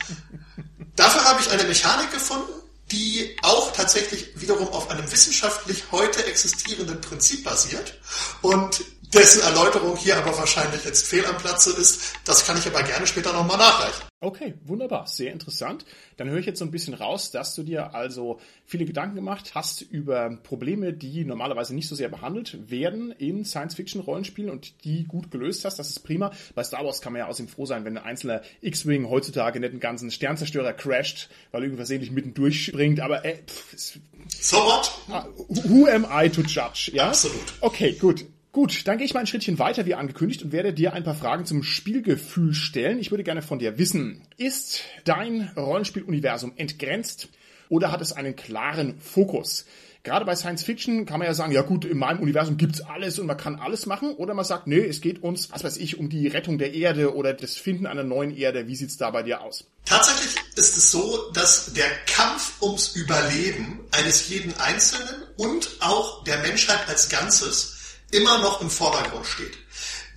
[0.94, 2.52] Dafür habe ich eine Mechanik gefunden,
[2.92, 7.98] die auch tatsächlich wiederum auf einem wissenschaftlich heute existierenden Prinzip basiert
[8.42, 12.00] und dessen Erläuterung hier aber wahrscheinlich jetzt fehl am Platze ist.
[12.24, 14.02] Das kann ich aber gerne später nochmal nachreichen.
[14.18, 15.84] Okay, wunderbar, sehr interessant.
[16.16, 19.54] Dann höre ich jetzt so ein bisschen raus, dass du dir also viele Gedanken gemacht
[19.54, 25.30] hast über Probleme, die normalerweise nicht so sehr behandelt werden in Science-Fiction-Rollenspielen und die gut
[25.30, 25.78] gelöst hast.
[25.78, 26.32] Das ist prima.
[26.54, 29.72] Bei Star Wars kann man ja außerdem froh sein, wenn ein einzelner X-Wing heutzutage nicht
[29.72, 33.00] einen ganzen Sternzerstörer crasht, weil er versehentlich mitten durchspringt.
[33.00, 33.98] Aber äh, pff,
[34.28, 34.98] so what?
[35.10, 35.26] Ah,
[35.68, 36.90] who am I to judge?
[36.94, 37.08] Ja?
[37.08, 37.52] Absolut.
[37.60, 38.24] Okay, gut.
[38.56, 41.14] Gut, dann gehe ich mal ein Schrittchen weiter wie angekündigt und werde dir ein paar
[41.14, 42.98] Fragen zum Spielgefühl stellen.
[42.98, 47.28] Ich würde gerne von dir wissen, ist dein Rollenspieluniversum entgrenzt
[47.68, 49.66] oder hat es einen klaren Fokus?
[50.04, 53.18] Gerade bei Science Fiction kann man ja sagen, ja gut, in meinem Universum gibt's alles
[53.18, 54.14] und man kann alles machen.
[54.14, 57.14] Oder man sagt, nee, es geht uns, was weiß ich, um die Rettung der Erde
[57.14, 58.68] oder das Finden einer neuen Erde.
[58.68, 59.66] Wie sieht's da bei dir aus?
[59.84, 66.38] Tatsächlich ist es so, dass der Kampf ums Überleben eines jeden Einzelnen und auch der
[66.38, 67.75] Menschheit als Ganzes
[68.16, 69.56] immer noch im Vordergrund steht.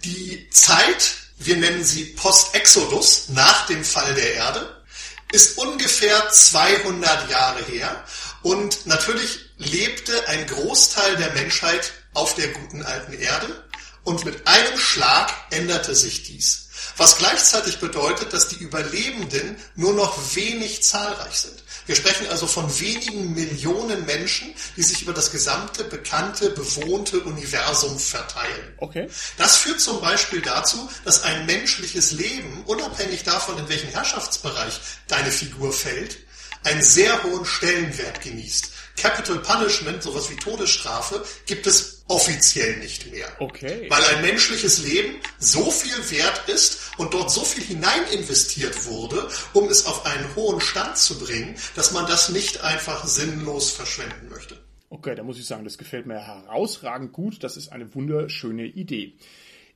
[0.03, 4.83] Die Zeit, wir nennen sie Post-Exodus, nach dem Fall der Erde,
[5.31, 8.03] ist ungefähr 200 Jahre her
[8.41, 13.63] und natürlich lebte ein Großteil der Menschheit auf der guten alten Erde
[14.03, 16.69] und mit einem Schlag änderte sich dies.
[16.97, 21.63] Was gleichzeitig bedeutet, dass die Überlebenden nur noch wenig zahlreich sind.
[21.89, 27.97] Wir sprechen also von wenigen Millionen Menschen, die sich über das gesamte bekannte, bewohnte Universum
[27.97, 28.75] verteilen.
[28.77, 29.09] Okay.
[29.39, 35.31] Das führt zum Beispiel dazu, dass ein menschliches Leben, unabhängig davon, in welchen Herrschaftsbereich deine
[35.31, 36.19] Figur fällt,
[36.63, 38.69] einen sehr hohen Stellenwert genießt.
[38.95, 43.27] Capital Punishment, sowas wie Todesstrafe, gibt es offiziell nicht mehr.
[43.39, 43.87] Okay.
[43.89, 49.29] Weil ein menschliches Leben so viel wert ist und dort so viel hinein investiert wurde,
[49.53, 54.29] um es auf einen hohen Stand zu bringen, dass man das nicht einfach sinnlos verschwenden
[54.29, 54.57] möchte.
[54.89, 57.43] Okay, da muss ich sagen, das gefällt mir herausragend gut.
[57.43, 59.13] Das ist eine wunderschöne Idee.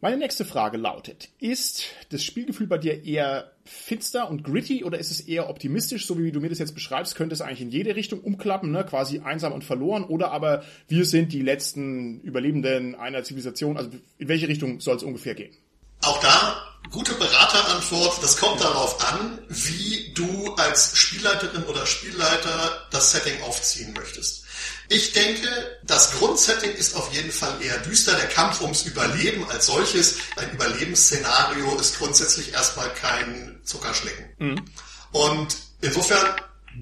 [0.03, 5.11] Meine nächste Frage lautet, ist das Spielgefühl bei dir eher finster und gritty oder ist
[5.11, 7.95] es eher optimistisch, so wie du mir das jetzt beschreibst, könnte es eigentlich in jede
[7.95, 8.83] Richtung umklappen, ne?
[8.83, 14.27] quasi einsam und verloren oder aber wir sind die letzten Überlebenden einer Zivilisation, also in
[14.27, 15.55] welche Richtung soll es ungefähr gehen?
[16.01, 16.61] Auch da
[16.91, 18.21] gute Beraterantwort.
[18.21, 24.43] Das kommt darauf an, wie du als Spielleiterin oder Spielleiter das Setting aufziehen möchtest.
[24.89, 25.47] Ich denke,
[25.83, 28.13] das Grundsetting ist auf jeden Fall eher düster.
[28.13, 34.25] Der Kampf ums Überleben als solches, ein Überlebensszenario ist grundsätzlich erstmal kein Zuckerschlecken.
[34.37, 34.65] Mhm.
[35.11, 36.35] Und insofern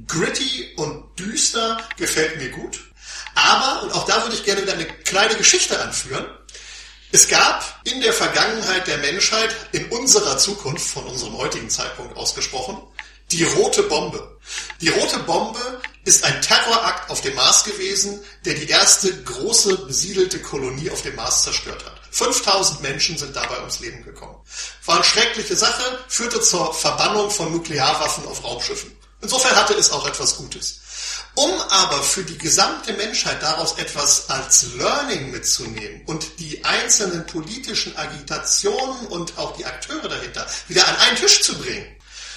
[0.08, 2.82] gritty und düster gefällt mir gut.
[3.36, 6.26] Aber, und auch da würde ich gerne wieder eine kleine Geschichte anführen,
[7.14, 12.82] es gab in der Vergangenheit der Menschheit, in unserer Zukunft, von unserem heutigen Zeitpunkt ausgesprochen,
[13.32, 14.38] die rote Bombe.
[14.80, 20.40] Die rote Bombe ist ein Terrorakt auf dem Mars gewesen, der die erste große besiedelte
[20.42, 22.00] Kolonie auf dem Mars zerstört hat.
[22.12, 24.36] 5000 Menschen sind dabei ums Leben gekommen.
[24.86, 28.92] War eine schreckliche Sache, führte zur Verbannung von Nuklearwaffen auf Raumschiffen.
[29.22, 30.80] Insofern hatte es auch etwas Gutes.
[31.36, 37.96] Um aber für die gesamte Menschheit daraus etwas als Learning mitzunehmen und die einzelnen politischen
[37.96, 41.86] Agitationen und auch die Akteure dahinter wieder an einen Tisch zu bringen,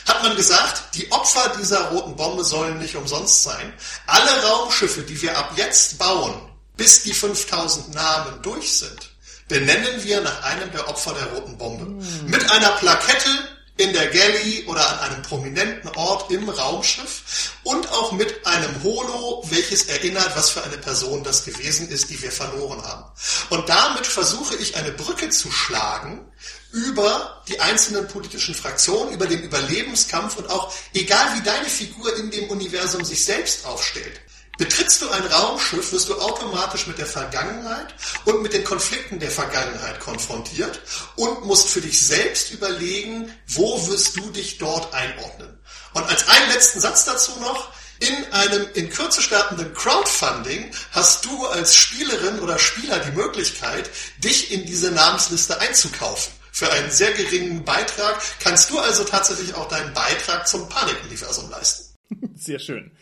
[0.07, 3.73] hat man gesagt, die Opfer dieser roten Bombe sollen nicht umsonst sein.
[4.07, 6.35] Alle Raumschiffe, die wir ab jetzt bauen,
[6.77, 9.11] bis die 5000 Namen durch sind,
[9.49, 11.85] benennen wir nach einem der Opfer der roten Bombe.
[11.85, 12.31] Mhm.
[12.31, 13.29] Mit einer Plakette
[13.77, 19.45] in der Galley oder an einem prominenten Ort im Raumschiff und auch mit einem Holo,
[19.51, 23.05] welches erinnert, was für eine Person das gewesen ist, die wir verloren haben.
[23.51, 26.31] Und damit versuche ich eine Brücke zu schlagen
[26.71, 32.31] über die einzelnen politischen Fraktionen, über den Überlebenskampf und auch egal wie deine Figur in
[32.31, 34.21] dem Universum sich selbst aufstellt.
[34.57, 39.31] Betrittst du ein Raumschiff, wirst du automatisch mit der Vergangenheit und mit den Konflikten der
[39.31, 40.81] Vergangenheit konfrontiert
[41.17, 45.59] und musst für dich selbst überlegen, wo wirst du dich dort einordnen.
[45.93, 51.47] Und als einen letzten Satz dazu noch, in einem in Kürze startenden Crowdfunding hast du
[51.47, 53.89] als Spielerin oder Spieler die Möglichkeit,
[54.19, 59.67] dich in diese Namensliste einzukaufen für einen sehr geringen Beitrag kannst du also tatsächlich auch
[59.67, 61.97] deinen Beitrag zum Panik-Universum leisten.
[62.37, 62.93] Sehr schön.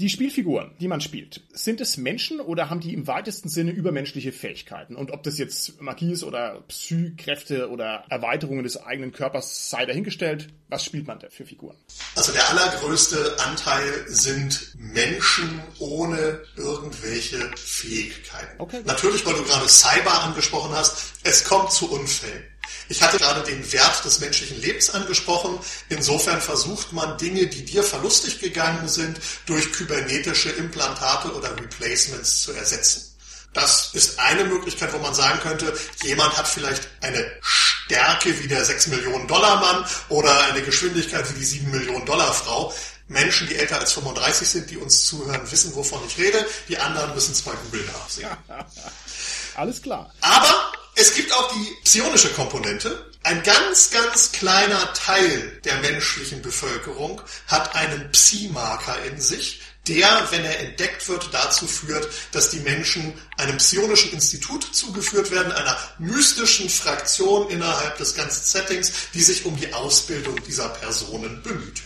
[0.00, 4.32] Die Spielfiguren, die man spielt, sind es Menschen oder haben die im weitesten Sinne übermenschliche
[4.32, 4.96] Fähigkeiten?
[4.96, 10.48] Und ob das jetzt Magie ist oder Psy-Kräfte oder Erweiterungen des eigenen Körpers sei dahingestellt,
[10.68, 11.76] was spielt man da für Figuren?
[12.16, 18.58] Also der allergrößte Anteil sind Menschen ohne irgendwelche Fähigkeiten.
[18.58, 18.80] Okay.
[18.84, 22.42] Natürlich, weil du gerade Cyber angesprochen hast, es kommt zu Unfällen.
[22.88, 25.58] Ich hatte gerade den Wert des menschlichen Lebens angesprochen.
[25.88, 32.52] Insofern versucht man Dinge, die dir verlustig gegangen sind, durch kybernetische Implantate oder Replacements zu
[32.52, 33.10] ersetzen.
[33.54, 35.72] Das ist eine Möglichkeit, wo man sagen könnte,
[36.02, 41.38] jemand hat vielleicht eine Stärke wie der 6 Millionen Dollar Mann oder eine Geschwindigkeit wie
[41.38, 42.74] die 7 Millionen Dollar Frau.
[43.06, 46.44] Menschen, die älter als 35 sind, die uns zuhören, wissen, wovon ich rede.
[46.68, 48.28] Die anderen müssen es bei Google nachsehen.
[49.56, 50.12] Alles klar.
[50.20, 53.10] Aber es gibt auch die psionische Komponente.
[53.22, 60.44] Ein ganz, ganz kleiner Teil der menschlichen Bevölkerung hat einen Psi-Marker in sich, der, wenn
[60.44, 66.70] er entdeckt wird, dazu führt, dass die Menschen einem psionischen Institut zugeführt werden, einer mystischen
[66.70, 71.82] Fraktion innerhalb des ganzen Settings, die sich um die Ausbildung dieser Personen bemüht.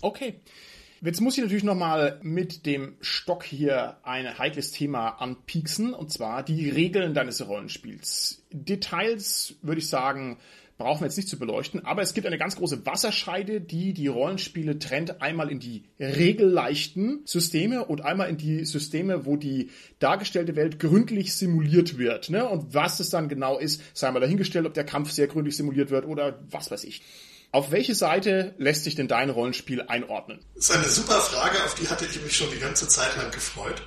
[0.00, 0.40] Okay.
[1.04, 6.42] Jetzt muss ich natürlich nochmal mit dem Stock hier ein heikles Thema anpieksen, und zwar
[6.42, 8.42] die Regeln deines Rollenspiels.
[8.50, 10.38] Details, würde ich sagen,
[10.78, 14.06] brauchen wir jetzt nicht zu beleuchten, aber es gibt eine ganz große Wasserscheide, die die
[14.06, 20.56] Rollenspiele trennt, einmal in die regelleichten Systeme und einmal in die Systeme, wo die dargestellte
[20.56, 22.30] Welt gründlich simuliert wird.
[22.30, 22.48] Ne?
[22.48, 25.90] Und was es dann genau ist, sei mal dahingestellt, ob der Kampf sehr gründlich simuliert
[25.90, 27.02] wird oder was weiß ich.
[27.54, 30.44] Auf welche Seite lässt sich denn dein Rollenspiel einordnen?
[30.56, 33.30] Das ist eine super Frage, auf die hatte ich mich schon die ganze Zeit lang
[33.30, 33.80] gefreut.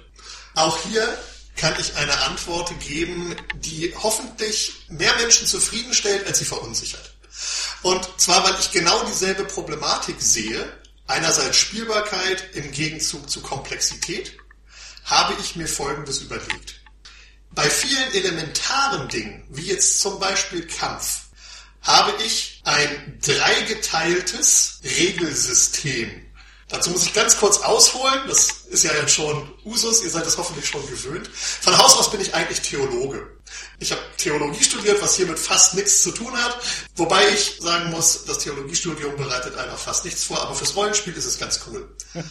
[0.56, 1.06] Auch hier
[1.58, 7.14] kann ich eine Antwort geben, die hoffentlich mehr Menschen zufriedenstellt, als sie verunsichert.
[7.82, 10.66] Und zwar, weil ich genau dieselbe Problematik sehe,
[11.06, 14.32] einerseits Spielbarkeit im Gegenzug zu Komplexität,
[15.04, 16.76] habe ich mir Folgendes überlegt.
[17.52, 21.27] Bei vielen elementaren Dingen, wie jetzt zum Beispiel Kampf,
[21.82, 26.28] habe ich ein dreigeteiltes Regelsystem.
[26.70, 30.38] Dazu muss ich ganz kurz ausholen, das ist ja jetzt schon Usus, ihr seid das
[30.38, 31.28] hoffentlich schon gewöhnt.
[31.28, 33.38] Von Haus aus bin ich eigentlich Theologe.
[33.80, 36.58] Ich habe Theologie studiert, was hiermit fast nichts zu tun hat,
[36.98, 41.26] wobei ich sagen muss, das Theologiestudium bereitet einfach fast nichts vor, aber fürs Rollenspiel ist
[41.26, 41.90] es ganz cool.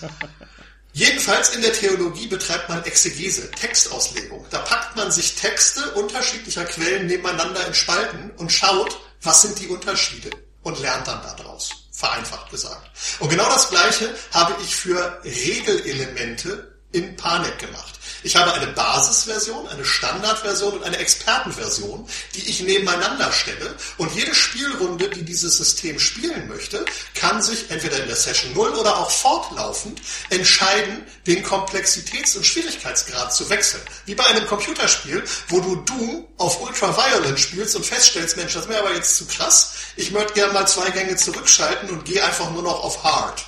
[0.92, 4.46] Jedenfalls in der Theologie betreibt man Exegese, Textauslegung.
[4.50, 9.68] Da packt man sich Texte unterschiedlicher Quellen nebeneinander in Spalten und schaut, was sind die
[9.68, 10.30] Unterschiede
[10.62, 11.70] und lernt dann daraus.
[11.92, 12.90] Vereinfacht gesagt.
[13.20, 17.95] Und genau das Gleiche habe ich für Regelelemente in Panik gemacht.
[18.26, 23.76] Ich habe eine Basisversion, eine Standardversion und eine Expertenversion, die ich nebeneinander stelle.
[23.98, 26.84] Und jede Spielrunde, die dieses System spielen möchte,
[27.14, 33.32] kann sich entweder in der Session 0 oder auch fortlaufend entscheiden, den Komplexitäts- und Schwierigkeitsgrad
[33.32, 33.82] zu wechseln.
[34.06, 38.80] Wie bei einem Computerspiel, wo du Doom auf Ultraviolent spielst und feststellst, Mensch, das wäre
[38.80, 39.74] aber jetzt zu krass.
[39.94, 43.46] Ich möchte gerne mal zwei Gänge zurückschalten und gehe einfach nur noch auf Hard.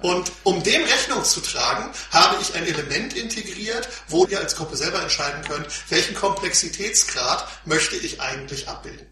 [0.00, 4.76] Und um dem Rechnung zu tragen, habe ich ein Element integriert, wo ihr als Gruppe
[4.76, 9.06] selber entscheiden könnt, welchen Komplexitätsgrad möchte ich eigentlich abbilden.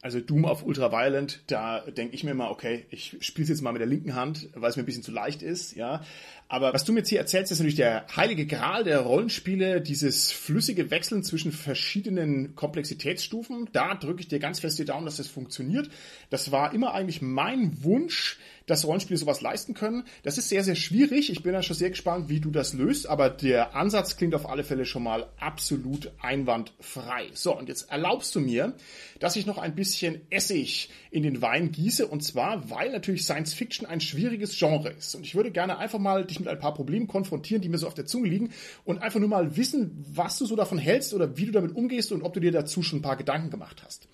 [0.00, 3.72] Also Doom auf Ultraviolent, da denke ich mir mal, okay, ich spiele es jetzt mal
[3.72, 6.04] mit der linken Hand, weil es mir ein bisschen zu leicht ist, ja.
[6.46, 10.30] Aber was du mir jetzt hier erzählst, ist natürlich der heilige Gral der Rollenspiele, dieses
[10.30, 13.68] flüssige Wechseln zwischen verschiedenen Komplexitätsstufen.
[13.72, 15.90] Da drücke ich dir ganz fest die Daumen, dass das funktioniert.
[16.30, 20.04] Das war immer eigentlich mein Wunsch, dass Rollenspiele sowas leisten können.
[20.22, 21.30] Das ist sehr, sehr schwierig.
[21.30, 24.48] Ich bin da schon sehr gespannt, wie du das löst, aber der Ansatz klingt auf
[24.48, 27.28] alle Fälle schon mal absolut einwandfrei.
[27.32, 28.74] So, und jetzt erlaubst du mir,
[29.18, 33.54] dass ich noch ein bisschen Essig in den Wein gieße, und zwar, weil natürlich Science
[33.54, 35.14] Fiction ein schwieriges Genre ist.
[35.14, 37.86] Und ich würde gerne einfach mal dich mit ein paar Problemen konfrontieren, die mir so
[37.86, 38.50] auf der Zunge liegen,
[38.84, 42.12] und einfach nur mal wissen, was du so davon hältst oder wie du damit umgehst
[42.12, 44.08] und ob du dir dazu schon ein paar Gedanken gemacht hast.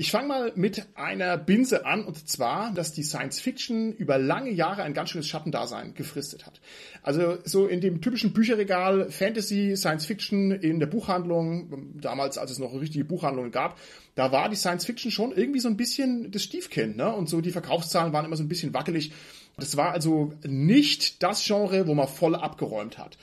[0.00, 4.52] Ich fange mal mit einer Binse an, und zwar, dass die Science Fiction über lange
[4.52, 6.60] Jahre ein ganz schönes Schattendasein gefristet hat.
[7.02, 12.60] Also so in dem typischen Bücherregal Fantasy, Science Fiction in der Buchhandlung, damals als es
[12.60, 13.76] noch richtige Buchhandlungen gab,
[14.14, 17.12] da war die Science Fiction schon irgendwie so ein bisschen das Stiefkind, ne?
[17.12, 19.10] Und so die Verkaufszahlen waren immer so ein bisschen wackelig.
[19.56, 23.18] Das war also nicht das Genre, wo man voll abgeräumt hat.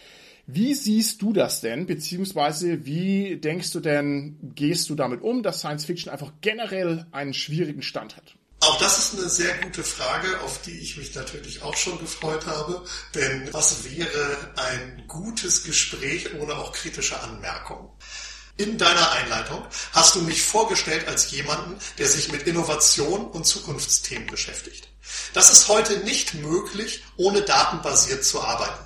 [0.48, 5.60] Wie siehst du das denn, beziehungsweise wie denkst du denn, gehst du damit um, dass
[5.60, 8.36] Science Fiction einfach generell einen schwierigen Stand hat?
[8.60, 12.46] Auch das ist eine sehr gute Frage, auf die ich mich natürlich auch schon gefreut
[12.46, 12.84] habe.
[13.14, 17.90] Denn was wäre ein gutes Gespräch ohne auch kritische Anmerkungen?
[18.58, 24.28] In deiner Einleitung hast du mich vorgestellt als jemanden, der sich mit Innovation und Zukunftsthemen
[24.28, 24.88] beschäftigt.
[25.34, 28.86] Das ist heute nicht möglich, ohne datenbasiert zu arbeiten.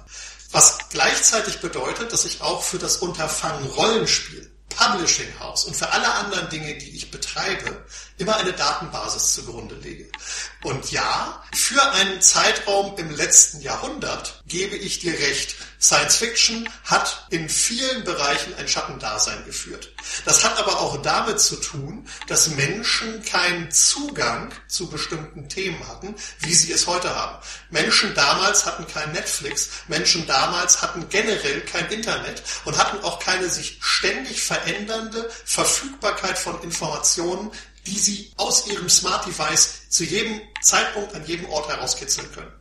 [0.51, 6.11] Was gleichzeitig bedeutet, dass ich auch für das Unterfangen Rollenspiel, Publishing House und für alle
[6.11, 7.85] anderen Dinge, die ich betreibe,
[8.17, 10.09] immer eine Datenbasis zugrunde lege.
[10.63, 17.25] Und ja, für einen Zeitraum im letzten Jahrhundert gebe ich dir recht, Science Fiction hat
[17.29, 19.93] in vielen Bereichen ein Schattendasein geführt.
[20.25, 26.15] Das hat aber auch damit zu tun, dass Menschen keinen Zugang zu bestimmten Themen hatten,
[26.39, 27.37] wie sie es heute haben.
[27.69, 33.49] Menschen damals hatten kein Netflix, Menschen damals hatten generell kein Internet und hatten auch keine
[33.49, 37.51] sich ständig verändernde Verfügbarkeit von Informationen,
[37.85, 42.58] die sie aus ihrem Smart Device zu jedem Zeitpunkt an jedem Ort herauskitzeln können.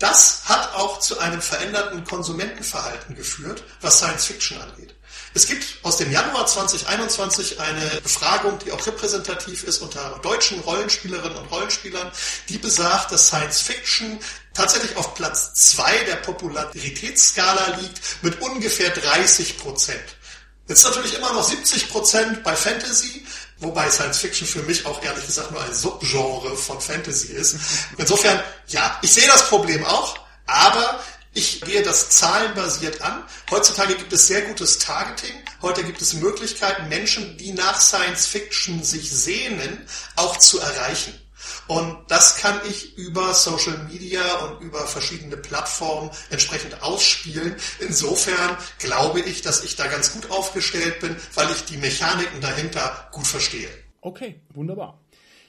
[0.00, 4.94] Das hat auch zu einem veränderten Konsumentenverhalten geführt, was Science Fiction angeht.
[5.34, 11.36] Es gibt aus dem Januar 2021 eine Befragung, die auch repräsentativ ist unter deutschen Rollenspielerinnen
[11.36, 12.10] und Rollenspielern,
[12.48, 14.18] die besagt, dass Science Fiction
[14.54, 20.16] tatsächlich auf Platz zwei der Popularitätsskala liegt mit ungefähr 30 Prozent.
[20.66, 23.26] Jetzt natürlich immer noch 70 Prozent bei Fantasy,
[23.60, 27.56] Wobei Science Fiction für mich auch ehrlich gesagt nur ein Subgenre von Fantasy ist.
[27.98, 31.00] Insofern, ja, ich sehe das Problem auch, aber
[31.32, 33.22] ich gehe das zahlenbasiert an.
[33.50, 35.34] Heutzutage gibt es sehr gutes Targeting.
[35.62, 41.14] Heute gibt es Möglichkeiten, Menschen, die nach Science Fiction sich sehnen, auch zu erreichen.
[41.70, 47.54] Und das kann ich über Social Media und über verschiedene Plattformen entsprechend ausspielen.
[47.78, 53.08] Insofern glaube ich, dass ich da ganz gut aufgestellt bin, weil ich die Mechaniken dahinter
[53.12, 53.68] gut verstehe.
[54.00, 55.00] Okay, wunderbar.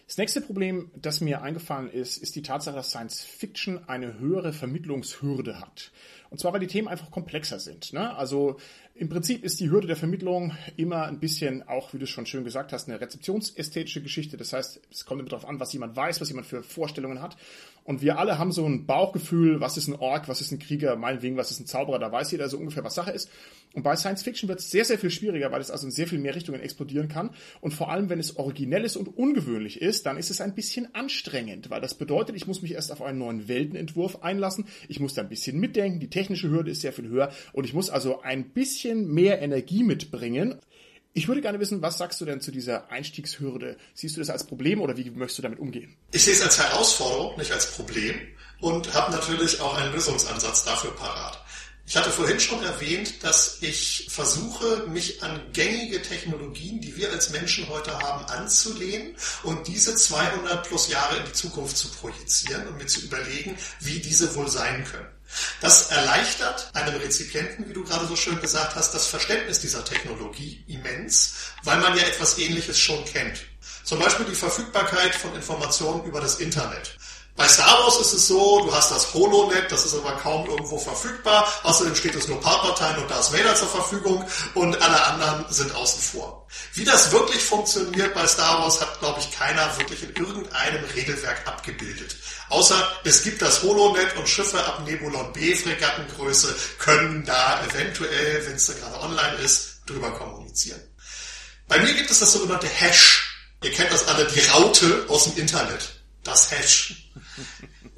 [0.06, 4.54] Das nächste Problem, das mir eingefallen ist, ist die Tatsache, dass Science Fiction eine höhere
[4.54, 5.92] Vermittlungshürde hat.
[6.30, 7.94] Und zwar, weil die Themen einfach komplexer sind.
[7.94, 8.16] Ne?
[8.16, 8.58] Also
[9.02, 12.44] im Prinzip ist die Hürde der Vermittlung immer ein bisschen, auch wie du schon schön
[12.44, 14.38] gesagt hast, eine rezeptionsästhetische Geschichte.
[14.38, 17.36] Das heißt, es kommt immer darauf an, was jemand weiß, was jemand für Vorstellungen hat.
[17.84, 20.96] Und wir alle haben so ein Bauchgefühl, was ist ein Ork, was ist ein Krieger,
[20.98, 23.28] meinetwegen, was ist ein Zauberer, da weiß jeder so ungefähr, was Sache ist.
[23.74, 26.08] Und bei Science Fiction wird es sehr, sehr viel schwieriger, weil es also in sehr
[26.08, 27.30] viel mehr Richtungen explodieren kann.
[27.62, 30.94] Und vor allem, wenn es originell ist und ungewöhnlich ist, dann ist es ein bisschen
[30.94, 35.14] anstrengend, weil das bedeutet, ich muss mich erst auf einen neuen Weltenentwurf einlassen, ich muss
[35.14, 38.22] da ein bisschen mitdenken, die technische Hürde ist sehr viel höher und ich muss also
[38.22, 38.50] ein
[38.92, 40.60] bisschen mehr Energie mitbringen.
[41.14, 43.78] Ich würde gerne wissen, was sagst du denn zu dieser Einstiegshürde?
[43.94, 45.98] Siehst du das als Problem oder wie möchtest du damit umgehen?
[46.12, 48.16] Ich sehe es als Herausforderung, nicht als Problem
[48.62, 51.44] und habe natürlich auch einen Lösungsansatz dafür parat.
[51.86, 57.32] Ich hatte vorhin schon erwähnt, dass ich versuche, mich an gängige Technologien, die wir als
[57.32, 62.78] Menschen heute haben, anzulehnen und diese 200 plus Jahre in die Zukunft zu projizieren und
[62.78, 65.10] mir zu überlegen, wie diese wohl sein können.
[65.60, 70.64] Das erleichtert einem Rezipienten, wie du gerade so schön gesagt hast, das Verständnis dieser Technologie
[70.68, 73.46] immens, weil man ja etwas Ähnliches schon kennt.
[73.84, 76.98] Zum Beispiel die Verfügbarkeit von Informationen über das Internet.
[77.36, 80.78] Bei Star Wars ist es so, du hast das HoloNet, das ist aber kaum irgendwo
[80.78, 81.48] verfügbar.
[81.64, 86.02] Außerdem steht es nur Palpatine und Darth Vader zur Verfügung und alle anderen sind außen
[86.02, 86.46] vor.
[86.74, 91.48] Wie das wirklich funktioniert bei Star Wars hat, glaube ich, keiner wirklich in irgendeinem Regelwerk
[91.48, 92.18] abgebildet.
[92.50, 98.56] Außer es gibt das HoloNet und Schiffe ab Nebulon B Fregattengröße können da eventuell, wenn
[98.56, 100.82] es da gerade online ist, drüber kommunizieren.
[101.68, 103.48] Bei mir gibt es das sogenannte Hash.
[103.64, 106.01] Ihr kennt das alle, die Raute aus dem Internet.
[106.24, 107.12] Das Hash.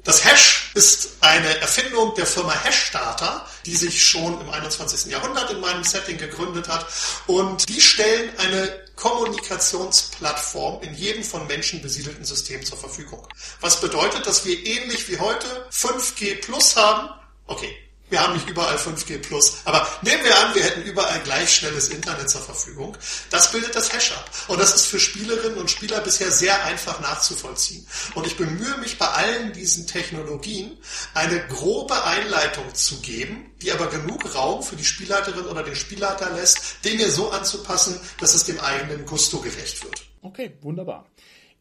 [0.02, 5.10] Das Hash ist eine Erfindung der Firma Hashstarter, die sich schon im 21.
[5.10, 6.86] Jahrhundert in meinem Setting gegründet hat.
[7.26, 13.26] Und die stellen eine Kommunikationsplattform in jedem von Menschen besiedelten System zur Verfügung.
[13.60, 17.08] Was bedeutet, dass wir ähnlich wie heute 5G Plus haben.
[17.46, 17.76] Okay,
[18.10, 21.88] wir haben nicht überall 5G Plus, aber nehmen wir an, wir hätten überall gleich schnelles
[21.88, 22.96] Internet zur Verfügung.
[23.30, 24.30] Das bildet das Hash ab.
[24.48, 27.86] Und das ist für Spielerinnen und Spieler bisher sehr einfach nachzuvollziehen.
[28.14, 30.78] Und ich bemühe mich bei allen diesen Technologien,
[31.14, 36.30] eine grobe Einleitung zu geben, die aber genug Raum für die Spielleiterin oder den Spielleiter
[36.30, 40.04] lässt, Dinge so anzupassen, dass es dem eigenen Gusto gerecht wird.
[40.22, 41.06] Okay, wunderbar.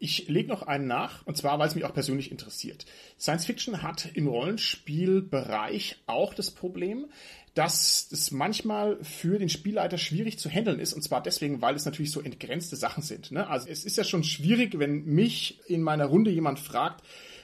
[0.03, 2.85] Ich lege noch einen nach, und zwar, weil es mich auch persönlich interessiert.
[3.17, 7.05] Science Fiction hat im Rollenspielbereich auch das Problem,
[7.53, 11.85] dass es manchmal für den Spielleiter schwierig zu handeln ist, und zwar deswegen, weil es
[11.85, 13.31] natürlich so entgrenzte Sachen sind.
[13.31, 13.47] Ne?
[13.47, 17.01] Also es ist ja schon schwierig, wenn mich in meiner Runde jemand fragt,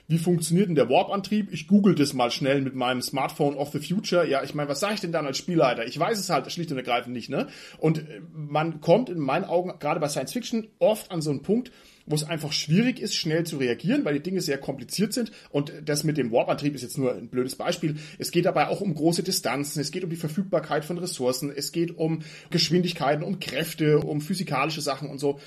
[0.10, 1.54] wie funktioniert denn der Warp-Antrieb?
[1.54, 4.28] Ich google das mal schnell mit meinem Smartphone of the Future.
[4.28, 5.86] Ja, ich meine, was sage ich denn dann als Spielleiter?
[5.86, 7.48] Ich weiß es halt schlicht und ergreifend nicht, ne?
[7.78, 11.44] Und äh, man kommt in meinen Augen, gerade bei Science Fiction, oft an so einen
[11.44, 11.72] Punkt,
[12.10, 15.32] wo es einfach schwierig ist, schnell zu reagieren, weil die Dinge sehr kompliziert sind.
[15.52, 17.96] Und das mit dem Warp-Antrieb ist jetzt nur ein blödes Beispiel.
[18.18, 21.72] Es geht dabei auch um große Distanzen, es geht um die Verfügbarkeit von Ressourcen, es
[21.72, 25.40] geht um Geschwindigkeiten, um Kräfte, um physikalische Sachen und so.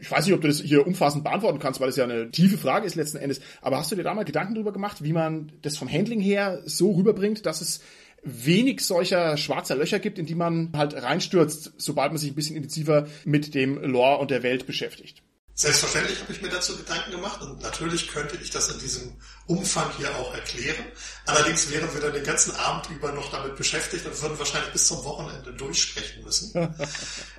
[0.00, 2.56] Ich weiß nicht, ob du das hier umfassend beantworten kannst, weil das ja eine tiefe
[2.56, 3.40] Frage ist letzten Endes.
[3.60, 6.62] Aber hast du dir da mal Gedanken darüber gemacht, wie man das vom Handling her
[6.64, 7.80] so rüberbringt, dass es
[8.22, 12.56] wenig solcher schwarzer Löcher gibt, in die man halt reinstürzt, sobald man sich ein bisschen
[12.56, 15.22] intensiver mit dem Lore und der Welt beschäftigt?
[15.60, 19.16] Selbstverständlich habe ich mir dazu Gedanken gemacht und natürlich könnte ich das in diesem
[19.48, 20.84] Umfang hier auch erklären.
[21.26, 24.86] Allerdings wären wir dann den ganzen Abend über noch damit beschäftigt und würden wahrscheinlich bis
[24.86, 26.52] zum Wochenende durchsprechen müssen.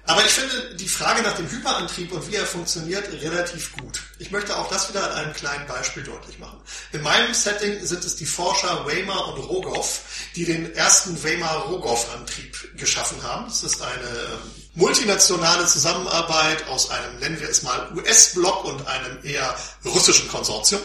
[0.06, 4.02] Aber ich finde die Frage nach dem Hyperantrieb und wie er funktioniert relativ gut.
[4.18, 6.60] Ich möchte auch das wieder an einem kleinen Beispiel deutlich machen.
[6.92, 10.02] In meinem Setting sind es die Forscher Weimar und Rogoff,
[10.36, 13.46] die den ersten Weimar-Rogoff-Antrieb geschaffen haben.
[13.46, 19.20] Das ist eine ähm, multinationale Zusammenarbeit aus einem, nennen wir es mal, US-Block und einem
[19.24, 20.82] eher russischen Konsortium.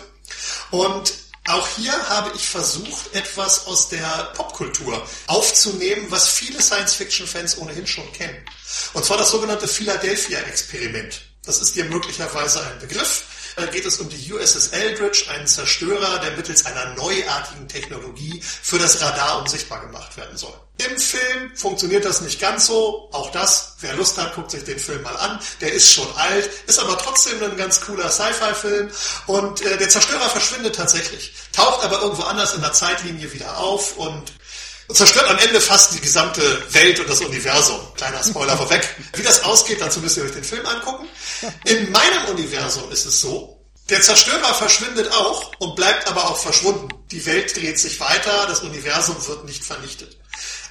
[0.71, 1.15] Und
[1.47, 8.11] auch hier habe ich versucht, etwas aus der Popkultur aufzunehmen, was viele Science-Fiction-Fans ohnehin schon
[8.13, 8.37] kennen.
[8.95, 11.21] Und zwar das sogenannte Philadelphia-Experiment.
[11.45, 13.25] Das ist dir möglicherweise ein Begriff.
[13.73, 19.01] Geht es um die USS Eldridge, einen Zerstörer, der mittels einer neuartigen Technologie für das
[19.01, 20.55] Radar unsichtbar gemacht werden soll.
[20.79, 23.09] Im Film funktioniert das nicht ganz so.
[23.13, 25.39] Auch das, wer Lust hat, guckt sich den Film mal an.
[25.61, 28.91] Der ist schon alt, ist aber trotzdem ein ganz cooler Sci-Fi-Film.
[29.29, 33.97] Und äh, der Zerstörer verschwindet tatsächlich, taucht aber irgendwo anders in der Zeitlinie wieder auf
[33.97, 34.33] und
[34.93, 36.43] zerstört am Ende fast die gesamte
[36.73, 37.81] Welt und das Universum.
[37.97, 38.89] Kleiner Spoiler vorweg.
[39.15, 41.09] Wie das ausgeht, dazu müsst ihr euch den Film angucken.
[41.65, 46.89] In meinem Universum ist es so, der Zerstörer verschwindet auch und bleibt aber auch verschwunden.
[47.11, 50.17] Die Welt dreht sich weiter, das Universum wird nicht vernichtet.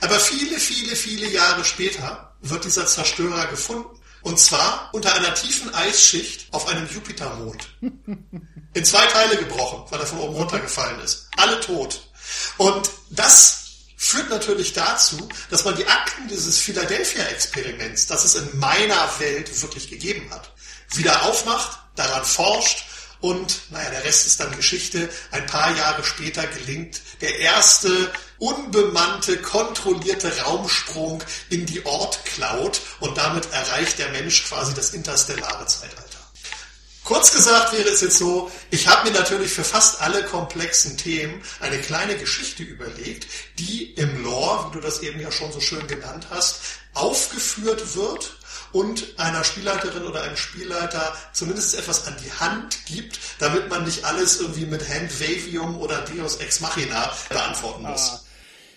[0.02, 3.99] Aber viele, viele, viele Jahre später wird dieser Zerstörer gefunden.
[4.23, 7.67] Und zwar unter einer tiefen Eisschicht auf einem Jupitermond.
[8.73, 11.28] In zwei Teile gebrochen, weil er von oben runtergefallen ist.
[11.38, 12.02] Alle tot.
[12.58, 13.62] Und das
[14.04, 19.90] führt natürlich dazu, dass man die Akten dieses Philadelphia-Experiments, das es in meiner Welt wirklich
[19.90, 20.52] gegeben hat,
[20.94, 22.84] wieder aufmacht, daran forscht
[23.21, 25.10] und naja, der Rest ist dann Geschichte.
[25.32, 33.50] Ein paar Jahre später gelingt der erste unbemannte, kontrollierte Raumsprung in die Ort-Cloud und damit
[33.54, 36.02] erreicht der Mensch quasi das interstellare Zeitalter.
[37.04, 41.41] Kurz gesagt wäre es jetzt so, ich habe mir natürlich für fast alle komplexen Themen
[41.60, 43.27] eine kleine Geschichte überlegt,
[43.60, 46.62] die im Lore, wie du das eben ja schon so schön genannt hast,
[46.93, 48.37] aufgeführt wird
[48.71, 54.06] und einer Spielleiterin oder einem Spielleiter zumindest etwas an die Hand gibt, damit man nicht
[54.06, 58.12] alles irgendwie mit Handwavium oder Deus Ex Machina beantworten muss.
[58.13, 58.19] Ah.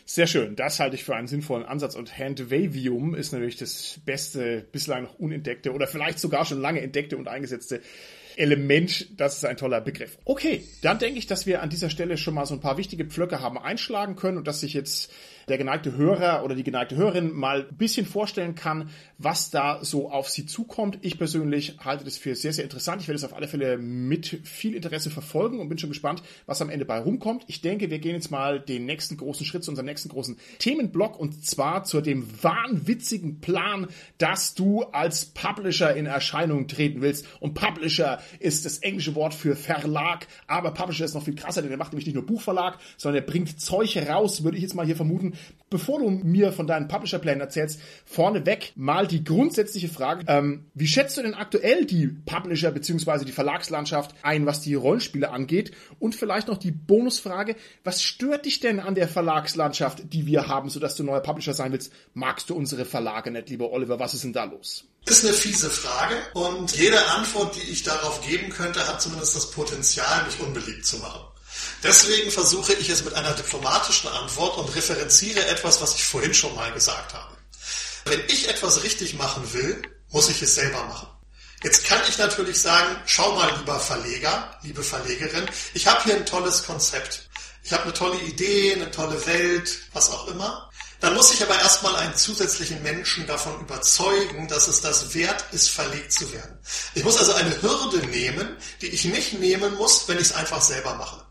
[0.09, 0.55] Sehr schön.
[0.55, 1.97] Das halte ich für einen sinnvollen Ansatz.
[1.97, 7.17] Und Handwavium ist natürlich das beste, bislang noch unentdeckte oder vielleicht sogar schon lange entdeckte
[7.17, 7.83] und eingesetzte
[8.37, 10.19] Element, das ist ein toller Begriff.
[10.25, 13.05] Okay, dann denke ich, dass wir an dieser Stelle schon mal so ein paar wichtige
[13.05, 15.11] Pflöcke haben einschlagen können und dass sich jetzt
[15.49, 20.11] der geneigte Hörer oder die geneigte Hörerin mal ein bisschen vorstellen kann, was da so
[20.11, 20.99] auf sie zukommt.
[21.03, 23.01] Ich persönlich halte das für sehr, sehr interessant.
[23.01, 26.61] Ich werde es auf alle Fälle mit viel Interesse verfolgen und bin schon gespannt, was
[26.63, 27.45] am Ende bei rumkommt.
[27.47, 31.19] Ich denke, wir gehen jetzt mal den nächsten großen Schritt zu unserem nächsten großen Themenblock
[31.19, 33.87] und zwar zu dem wahnwitzigen Plan,
[34.19, 37.25] dass du als Publisher in Erscheinung treten willst.
[37.39, 41.71] Und Publisher ist das englische Wort für Verlag, aber Publisher ist noch viel krasser, denn
[41.71, 44.87] er macht nämlich nicht nur Buchverlag, sondern er bringt Zeug raus, würde ich jetzt mal
[44.87, 45.36] hier vermuten,
[45.69, 51.17] Bevor du mir von deinen Publisher-Plänen erzählst, vorneweg mal die grundsätzliche Frage, ähm, wie schätzt
[51.17, 53.25] du denn aktuell die Publisher bzw.
[53.25, 55.73] die Verlagslandschaft ein, was die Rollenspiele angeht?
[55.99, 60.71] Und vielleicht noch die Bonusfrage, was stört dich denn an der Verlagslandschaft, die wir haben,
[60.71, 61.93] sodass du neuer Publisher sein willst?
[62.15, 63.99] Magst du unsere Verlage nicht, lieber Oliver?
[63.99, 64.85] Was ist denn da los?
[65.05, 69.35] Das ist eine fiese Frage und jede Antwort, die ich darauf geben könnte, hat zumindest
[69.35, 71.23] das Potenzial, mich unbeliebt zu machen.
[71.83, 76.55] Deswegen versuche ich es mit einer diplomatischen Antwort und referenziere etwas, was ich vorhin schon
[76.55, 77.37] mal gesagt habe.
[78.05, 81.09] Wenn ich etwas richtig machen will, muss ich es selber machen.
[81.63, 86.27] Jetzt kann ich natürlich sagen, schau mal, lieber Verleger, liebe Verlegerin, ich habe hier ein
[86.27, 87.29] tolles Konzept.
[87.63, 90.71] Ich habe eine tolle Idee, eine tolle Welt, was auch immer.
[91.01, 95.71] Dann muss ich aber erstmal einen zusätzlichen Menschen davon überzeugen, dass es das wert ist,
[95.71, 96.59] verlegt zu werden.
[96.95, 100.63] Ich muss also eine Hürde nehmen, die ich nicht nehmen muss, wenn ich es einfach
[100.63, 101.26] selber mache.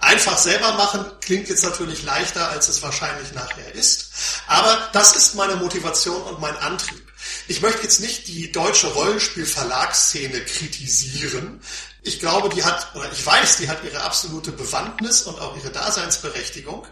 [0.00, 4.10] Einfach selber machen klingt jetzt natürlich leichter, als es wahrscheinlich nachher ist.
[4.46, 7.06] Aber das ist meine Motivation und mein Antrieb.
[7.48, 11.60] Ich möchte jetzt nicht die deutsche Rollenspielverlagsszene kritisieren.
[12.02, 15.70] Ich glaube, die hat, oder ich weiß, die hat ihre absolute Bewandtnis und auch ihre
[15.70, 16.86] Daseinsberechtigung.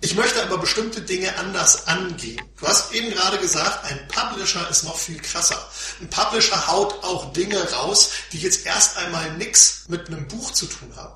[0.00, 2.40] Ich möchte aber bestimmte Dinge anders angehen.
[2.58, 5.68] Du hast eben gerade gesagt, ein Publisher ist noch viel krasser.
[6.00, 10.66] Ein Publisher haut auch Dinge raus, die jetzt erst einmal nichts mit einem Buch zu
[10.66, 11.14] tun haben.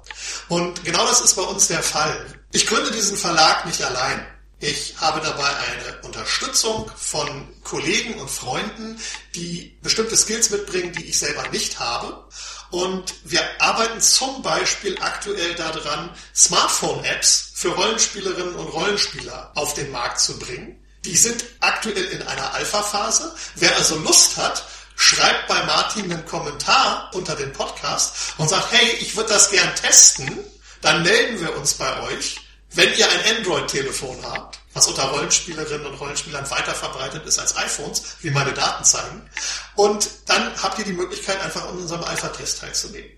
[0.48, 2.26] Und genau das ist bei uns der Fall.
[2.52, 4.26] Ich gründe diesen Verlag nicht allein.
[4.62, 8.98] Ich habe dabei eine Unterstützung von Kollegen und Freunden,
[9.34, 12.26] die bestimmte Skills mitbringen, die ich selber nicht habe.
[12.70, 20.20] Und wir arbeiten zum Beispiel aktuell daran, Smartphone-Apps für Rollenspielerinnen und Rollenspieler auf den Markt
[20.20, 20.76] zu bringen.
[21.04, 23.34] Die sind aktuell in einer Alpha-Phase.
[23.56, 24.64] Wer also Lust hat,
[24.94, 29.74] schreibt bei Martin einen Kommentar unter den Podcast und sagt, hey, ich würde das gern
[29.74, 30.38] testen.
[30.80, 32.36] Dann melden wir uns bei euch.
[32.72, 38.02] Wenn ihr ein Android-Telefon habt, was unter Rollenspielerinnen und Rollenspielern weiter verbreitet ist als iPhones,
[38.20, 39.28] wie meine Daten zeigen.
[39.74, 43.10] Und dann habt ihr die Möglichkeit, einfach an unserem Alpha-Test teilzunehmen.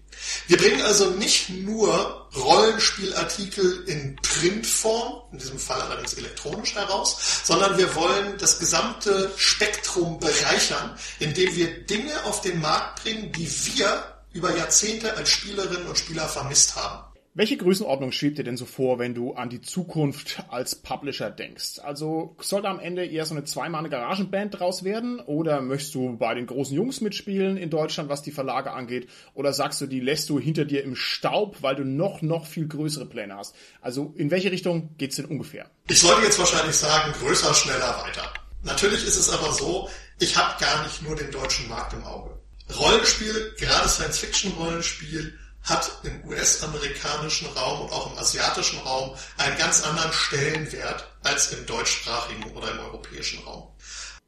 [0.47, 7.77] Wir bringen also nicht nur Rollenspielartikel in Printform, in diesem Fall allerdings elektronisch heraus, sondern
[7.77, 14.05] wir wollen das gesamte Spektrum bereichern, indem wir Dinge auf den Markt bringen, die wir
[14.33, 17.12] über Jahrzehnte als Spielerinnen und Spieler vermisst haben.
[17.35, 21.79] Welche Größenordnung schwebt dir denn so vor, wenn du an die Zukunft als Publisher denkst?
[21.79, 25.19] Also soll da am Ende eher so eine zweimal Garagenband draus werden?
[25.19, 29.09] Oder möchtest du bei den großen Jungs mitspielen in Deutschland, was die Verlage angeht?
[29.33, 32.69] Oder sagst du, die lässt du hinter dir im Staub, weil du noch, noch viel
[32.69, 33.57] größere Pläne hast?
[33.81, 35.71] Also in welche Richtung geht's denn ungefähr?
[35.89, 38.31] Ich sollte jetzt wahrscheinlich sagen, größer, schneller, weiter.
[38.63, 39.89] Natürlich ist es aber so,
[40.21, 42.39] ich habe gar nicht nur den deutschen Markt im Auge.
[42.79, 50.13] Rollenspiel, gerade Science-Fiction-Rollenspiel, hat im US-amerikanischen Raum und auch im asiatischen Raum einen ganz anderen
[50.13, 53.69] Stellenwert als im deutschsprachigen oder im europäischen Raum.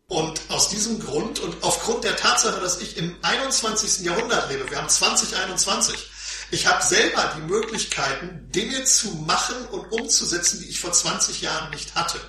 [0.06, 4.04] Und aus diesem Grund und aufgrund der Tatsache, dass ich im 21.
[4.04, 6.10] Jahrhundert lebe, wir haben 2021,
[6.50, 11.70] ich habe selber die Möglichkeiten, Dinge zu machen und umzusetzen, die ich vor 20 Jahren
[11.70, 12.20] nicht hatte.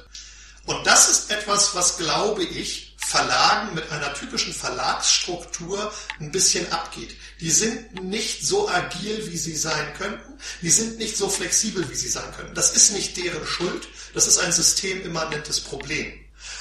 [0.65, 7.15] Und das ist etwas, was, glaube ich, Verlagen mit einer typischen Verlagsstruktur ein bisschen abgeht.
[7.39, 10.39] Die sind nicht so agil, wie sie sein könnten.
[10.61, 12.55] Die sind nicht so flexibel, wie sie sein könnten.
[12.55, 13.87] Das ist nicht deren Schuld.
[14.15, 16.13] Das ist ein systemimmanentes Problem.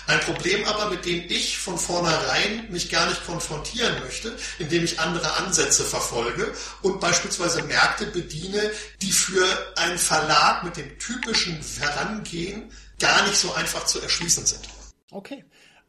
[0.06, 5.00] Ein Problem aber, mit dem ich von vornherein mich gar nicht konfrontieren möchte, indem ich
[5.00, 8.70] andere Ansätze verfolge und beispielsweise Märkte bediene,
[9.00, 14.68] die für einen Verlag mit dem typischen Herangehen gar nicht so einfach zu erschließen sind.
[15.10, 15.44] Okay.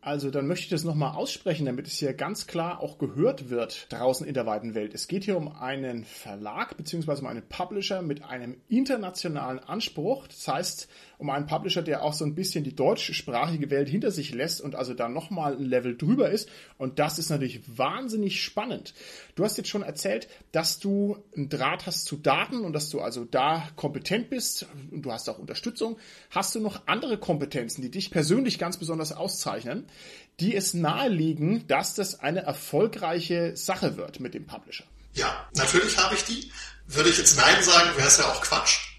[0.06, 3.92] Also dann möchte ich das nochmal aussprechen, damit es hier ganz klar auch gehört wird
[3.92, 4.94] draußen in der weiten Welt.
[4.94, 7.22] Es geht hier um einen Verlag bzw.
[7.22, 10.28] um einen Publisher mit einem internationalen Anspruch.
[10.28, 14.34] Das heißt, um einen Publisher, der auch so ein bisschen die deutschsprachige Welt hinter sich
[14.34, 16.50] lässt und also da nochmal ein Level drüber ist.
[16.78, 18.94] Und das ist natürlich wahnsinnig spannend.
[19.36, 23.02] Du hast jetzt schon erzählt, dass du einen Draht hast zu Daten und dass du
[23.02, 25.98] also da kompetent bist und du hast auch Unterstützung.
[26.30, 29.86] Hast du noch andere Kompetenzen, die dich persönlich ganz besonders auszeichnen?
[30.40, 34.84] die es nahelegen, dass das eine erfolgreiche Sache wird mit dem Publisher.
[35.14, 36.52] Ja, natürlich habe ich die.
[36.88, 38.95] Würde ich jetzt Nein sagen, wäre es ja auch Quatsch.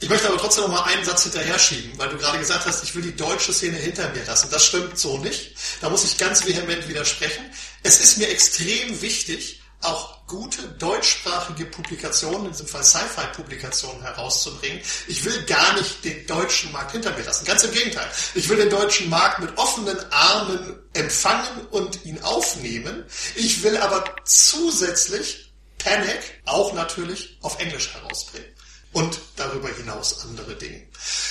[0.00, 2.84] Ich möchte aber trotzdem noch mal einen Satz hinterher schieben, weil du gerade gesagt hast,
[2.84, 4.48] ich will die deutsche Szene hinter mir lassen.
[4.50, 5.56] Das stimmt so nicht.
[5.80, 7.44] Da muss ich ganz vehement widersprechen.
[7.82, 14.80] Es ist mir extrem wichtig, auch gute deutschsprachige Publikationen, in diesem Fall Sci-Fi-Publikationen herauszubringen.
[15.08, 17.44] Ich will gar nicht den deutschen Markt hinter mir lassen.
[17.44, 18.08] Ganz im Gegenteil.
[18.34, 23.04] Ich will den deutschen Markt mit offenen Armen empfangen und ihn aufnehmen.
[23.34, 28.57] Ich will aber zusätzlich Panic auch natürlich auf Englisch herausbringen.
[28.98, 30.82] Und darüber hinaus andere Dinge.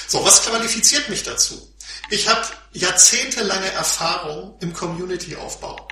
[0.07, 1.74] So, was qualifiziert mich dazu?
[2.09, 5.88] Ich habe jahrzehntelange Erfahrung im Community-Aufbau.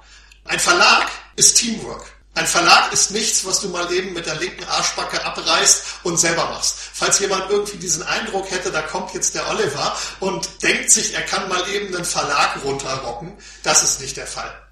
[0.45, 2.05] Ein Verlag ist Teamwork.
[2.33, 6.45] Ein Verlag ist nichts, was du mal eben mit der linken Arschbacke abreißt und selber
[6.45, 6.75] machst.
[6.93, 11.23] Falls jemand irgendwie diesen Eindruck hätte, da kommt jetzt der Oliver und denkt sich, er
[11.23, 14.64] kann mal eben einen Verlag runterrocken, das ist nicht der Fall.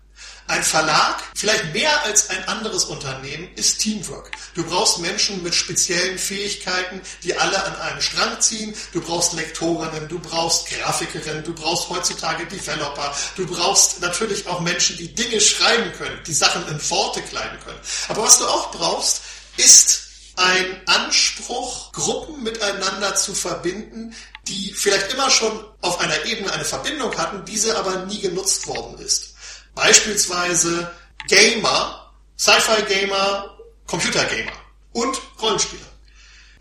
[0.47, 4.31] Ein Verlag, vielleicht mehr als ein anderes Unternehmen, ist Teamwork.
[4.55, 8.75] Du brauchst Menschen mit speziellen Fähigkeiten, die alle an einem Strang ziehen.
[8.91, 13.15] Du brauchst Lektorinnen, du brauchst Grafikerinnen, du brauchst heutzutage Developer.
[13.37, 17.79] Du brauchst natürlich auch Menschen, die Dinge schreiben können, die Sachen in Worte kleiden können.
[18.09, 19.21] Aber was du auch brauchst,
[19.55, 20.03] ist
[20.35, 24.15] ein Anspruch, Gruppen miteinander zu verbinden,
[24.47, 28.97] die vielleicht immer schon auf einer Ebene eine Verbindung hatten, diese aber nie genutzt worden
[28.99, 29.32] ist.
[29.75, 30.91] Beispielsweise
[31.27, 33.57] Gamer, Sci-Fi-Gamer,
[33.87, 34.51] Computer-Gamer
[34.93, 35.85] und Rollenspieler.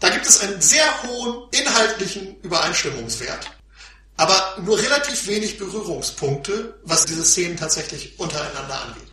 [0.01, 3.51] Da gibt es einen sehr hohen inhaltlichen Übereinstimmungswert,
[4.17, 9.12] aber nur relativ wenig Berührungspunkte, was diese Szenen tatsächlich untereinander angeht.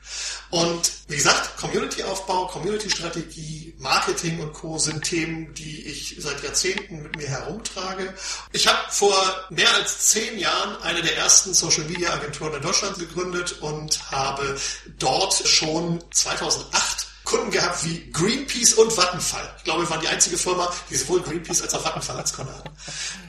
[0.52, 4.78] Und wie gesagt, Community-Aufbau, Community-Strategie, Marketing und Co.
[4.80, 8.14] sind Themen, die ich seit Jahrzehnten mit mir herumtrage.
[8.52, 9.14] Ich habe vor
[9.50, 14.58] mehr als zehn Jahren eine der ersten Social-Media-Agenturen in Deutschland gegründet und habe
[14.98, 19.54] dort schon 2008 Kunden gehabt wie Greenpeace und Vattenfall.
[19.58, 22.52] Ich glaube, wir waren die einzige Firma, die sowohl Greenpeace als auch Vattenfall als Kunde
[22.52, 22.72] hatten.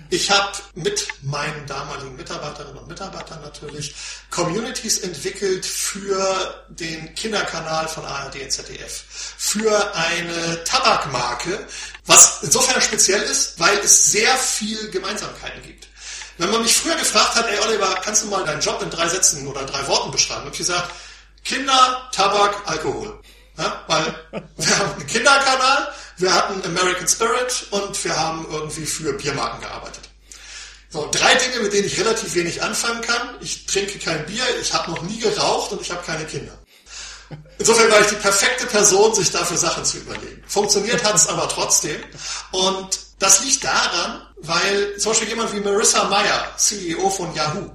[0.09, 3.94] Ich habe mit meinen damaligen Mitarbeiterinnen und Mitarbeitern natürlich
[4.30, 9.05] Communities entwickelt für den Kinderkanal von ARD und ZDF,
[9.36, 11.66] für eine Tabakmarke,
[12.07, 15.88] was insofern speziell ist, weil es sehr viel Gemeinsamkeiten gibt.
[16.38, 19.07] Wenn man mich früher gefragt hat, ey Oliver, kannst du mal deinen Job in drei
[19.09, 20.90] Sätzen oder drei Worten beschreiben, habe ich gesagt,
[21.44, 23.20] Kinder, Tabak, Alkohol.
[23.61, 24.15] Ja, weil
[24.57, 30.09] wir haben einen Kinderkanal, wir hatten American Spirit und wir haben irgendwie für Biermarken gearbeitet.
[30.89, 33.37] So, drei Dinge, mit denen ich relativ wenig anfangen kann.
[33.43, 36.53] Ich trinke kein Bier, ich habe noch nie geraucht und ich habe keine Kinder.
[37.59, 40.43] Insofern war ich die perfekte Person, sich dafür Sachen zu überlegen.
[40.49, 42.01] Funktioniert hat es aber trotzdem.
[42.53, 47.71] Und das liegt daran, weil zum Beispiel jemand wie Marissa Meyer, CEO von Yahoo,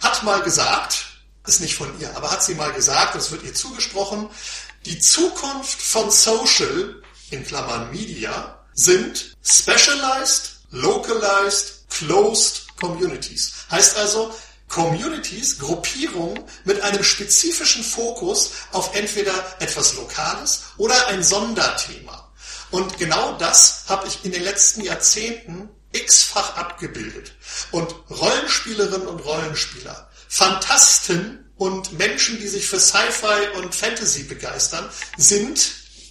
[0.00, 1.04] hat mal gesagt,
[1.46, 4.28] ist nicht von ihr, aber hat sie mal gesagt, das wird ihr zugesprochen,
[4.84, 13.52] die Zukunft von Social, in Klammern Media, sind Specialized, Localized, Closed Communities.
[13.70, 14.32] Heißt also,
[14.68, 22.30] Communities, Gruppierungen mit einem spezifischen Fokus auf entweder etwas Lokales oder ein Sonderthema.
[22.70, 27.32] Und genau das habe ich in den letzten Jahrzehnten x-fach abgebildet.
[27.70, 35.70] Und Rollenspielerinnen und Rollenspieler, Fantasten und Menschen, die sich für Sci-Fi und Fantasy begeistern, sind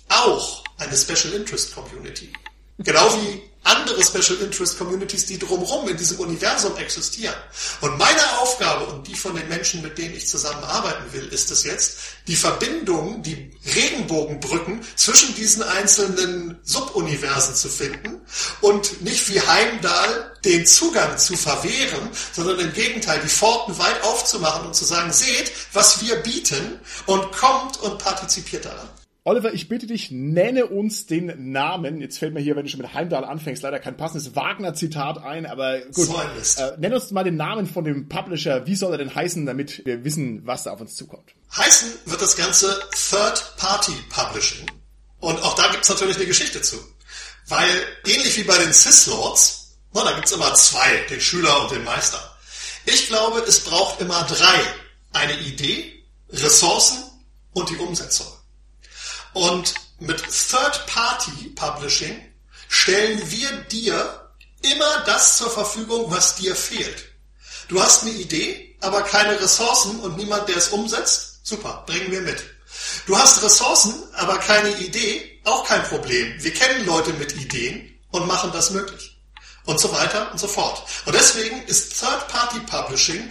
[0.09, 2.31] auch eine Special Interest Community.
[2.79, 7.35] Genau wie andere Special Interest Communities, die drumherum in diesem Universum existieren.
[7.81, 11.63] Und meine Aufgabe und die von den Menschen, mit denen ich zusammenarbeiten will, ist es
[11.63, 11.97] jetzt,
[12.27, 18.21] die Verbindung, die Regenbogenbrücken zwischen diesen einzelnen Subuniversen zu finden
[18.61, 24.67] und nicht wie Heimdall den Zugang zu verwehren, sondern im Gegenteil die Pforten weit aufzumachen
[24.67, 28.87] und zu sagen, seht, was wir bieten und kommt und partizipiert daran.
[29.27, 31.99] Oliver, ich bitte dich, nenne uns den Namen.
[31.99, 35.45] Jetzt fällt mir hier, wenn du schon mit Heimdall anfängst, leider kein passendes Wagner-Zitat ein,
[35.45, 36.07] aber gut.
[36.07, 36.61] So.
[36.61, 38.65] Äh, nenn uns mal den Namen von dem Publisher.
[38.67, 41.33] Wie soll er denn heißen, damit wir wissen, was da auf uns zukommt?
[41.57, 44.65] Heißen wird das Ganze Third-Party Publishing.
[45.19, 46.77] Und auch da gibt's natürlich eine Geschichte zu.
[47.49, 47.67] Weil
[48.05, 52.37] ähnlich wie bei den Cis-Lords, da gibt's immer zwei, den Schüler und den Meister.
[52.85, 54.61] Ich glaube, es braucht immer drei
[55.11, 57.03] eine Idee, Ressourcen
[57.51, 58.36] und die Umsetzung.
[59.37, 62.33] Und mit Third-Party-Publishing
[62.69, 64.31] stellen wir dir
[64.63, 67.05] immer das zur Verfügung, was dir fehlt.
[67.67, 71.41] Du hast eine Idee, aber keine Ressourcen und niemand, der es umsetzt.
[71.43, 72.43] Super, bringen wir mit.
[73.05, 75.39] Du hast Ressourcen, aber keine Idee.
[75.45, 76.43] Auch kein Problem.
[76.43, 79.19] Wir kennen Leute mit Ideen und machen das möglich.
[79.65, 80.83] Und so weiter und so fort.
[81.05, 83.29] Und deswegen ist Third-Party-Publishing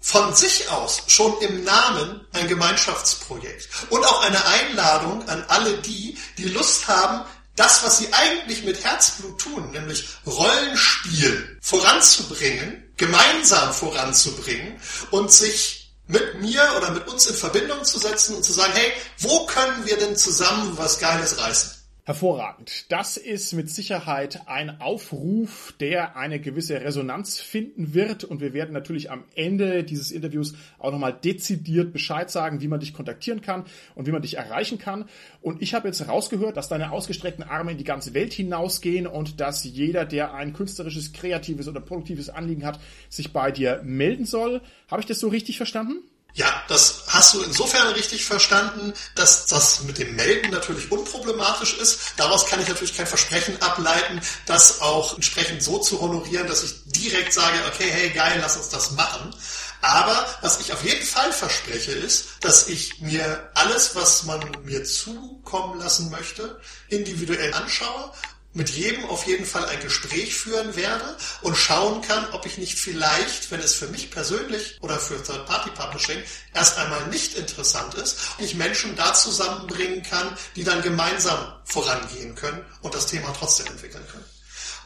[0.00, 6.16] von sich aus schon im Namen ein Gemeinschaftsprojekt und auch eine Einladung an alle die,
[6.38, 7.24] die Lust haben,
[7.56, 14.80] das, was sie eigentlich mit Herzblut tun, nämlich Rollenspiel voranzubringen, gemeinsam voranzubringen
[15.10, 18.92] und sich mit mir oder mit uns in Verbindung zu setzen und zu sagen, hey,
[19.18, 21.79] wo können wir denn zusammen was Geiles reißen?
[22.10, 22.90] Hervorragend.
[22.90, 28.24] Das ist mit Sicherheit ein Aufruf, der eine gewisse Resonanz finden wird.
[28.24, 32.80] Und wir werden natürlich am Ende dieses Interviews auch nochmal dezidiert Bescheid sagen, wie man
[32.80, 35.04] dich kontaktieren kann und wie man dich erreichen kann.
[35.40, 39.38] Und ich habe jetzt rausgehört, dass deine ausgestreckten Arme in die ganze Welt hinausgehen und
[39.38, 44.62] dass jeder, der ein künstlerisches, kreatives oder produktives Anliegen hat, sich bei dir melden soll.
[44.88, 46.02] Habe ich das so richtig verstanden?
[46.34, 52.00] Ja, das hast du insofern richtig verstanden, dass das mit dem Melden natürlich unproblematisch ist.
[52.16, 56.74] Daraus kann ich natürlich kein Versprechen ableiten, das auch entsprechend so zu honorieren, dass ich
[56.86, 59.34] direkt sage, okay, hey, geil, lass uns das machen.
[59.82, 64.84] Aber was ich auf jeden Fall verspreche ist, dass ich mir alles, was man mir
[64.84, 68.12] zukommen lassen möchte, individuell anschaue
[68.52, 72.78] mit jedem auf jeden Fall ein Gespräch führen werde und schauen kann, ob ich nicht
[72.78, 76.22] vielleicht, wenn es für mich persönlich oder für Third-Party-Publishing
[76.54, 82.64] erst einmal nicht interessant ist, ich Menschen da zusammenbringen kann, die dann gemeinsam vorangehen können
[82.82, 84.24] und das Thema trotzdem entwickeln können.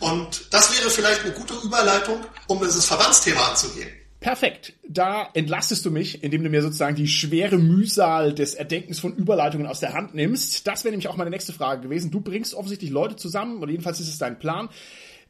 [0.00, 4.03] Und das wäre vielleicht eine gute Überleitung, um dieses Verbandsthema anzugehen.
[4.24, 4.72] Perfekt.
[4.88, 9.66] Da entlastest du mich, indem du mir sozusagen die schwere Mühsal des Erdenkens von Überleitungen
[9.66, 10.66] aus der Hand nimmst.
[10.66, 12.10] Das wäre nämlich auch meine nächste Frage gewesen.
[12.10, 14.70] Du bringst offensichtlich Leute zusammen, oder jedenfalls ist es dein Plan.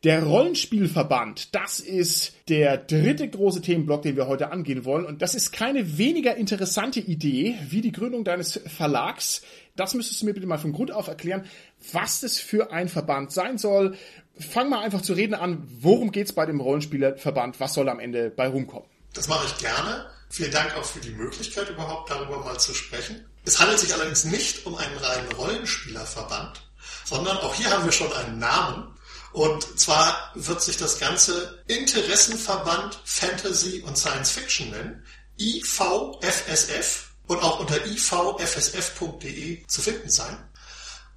[0.05, 5.07] Der Rollenspielverband, das ist der dritte große Themenblock, den wir heute angehen wollen.
[5.07, 9.43] Und das ist keine weniger interessante Idee wie die Gründung deines Verlags.
[9.75, 11.47] Das müsstest du mir bitte mal von Grund auf erklären,
[11.93, 13.97] was das für ein Verband sein soll
[14.39, 15.67] fang mal einfach zu reden an.
[15.81, 17.61] Worum geht's bei dem Rollenspielerverband?
[17.61, 18.89] Was soll am Ende bei rumkommen?
[19.13, 20.07] Das mache ich gerne.
[20.29, 23.25] Vielen Dank auch für die Möglichkeit, überhaupt darüber mal zu sprechen.
[23.45, 26.63] Es handelt sich allerdings nicht um einen reinen Rollenspielerverband,
[27.05, 28.97] sondern auch hier haben wir schon einen Namen.
[29.33, 35.05] Und zwar wird sich das Ganze Interessenverband Fantasy und Science Fiction nennen.
[35.39, 40.37] IVFSF und auch unter ivfsf.de zu finden sein.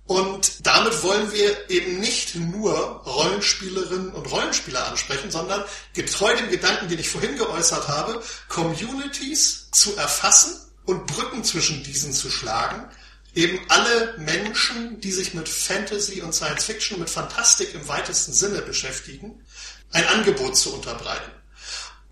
[0.08, 2.74] Und damit wollen wir eben nicht nur
[3.06, 9.98] Rollenspielerinnen und Rollenspieler ansprechen, sondern getreu dem Gedanken, den ich vorhin geäußert habe, Communities zu
[9.98, 10.56] erfassen
[10.86, 12.90] und Brücken zwischen diesen zu schlagen,
[13.36, 18.62] eben alle Menschen, die sich mit Fantasy und Science Fiction, mit Fantastik im weitesten Sinne
[18.62, 19.44] beschäftigen,
[19.92, 21.32] ein Angebot zu unterbreiten.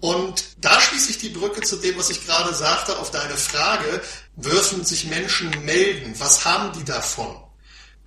[0.02, 4.02] Und da schließe ich die Brücke zu dem, was ich gerade sagte, auf deine Frage,
[4.36, 6.14] dürfen sich Menschen melden?
[6.20, 7.45] Was haben die davon?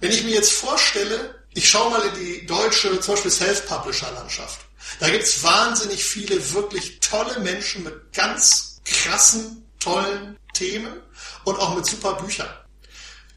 [0.01, 4.61] Wenn ich mir jetzt vorstelle, ich schaue mal in die deutsche, zum Beispiel Self-Publisher-Landschaft.
[5.01, 11.03] Da gibt's wahnsinnig viele wirklich tolle Menschen mit ganz krassen, tollen Themen
[11.45, 12.49] und auch mit super Büchern.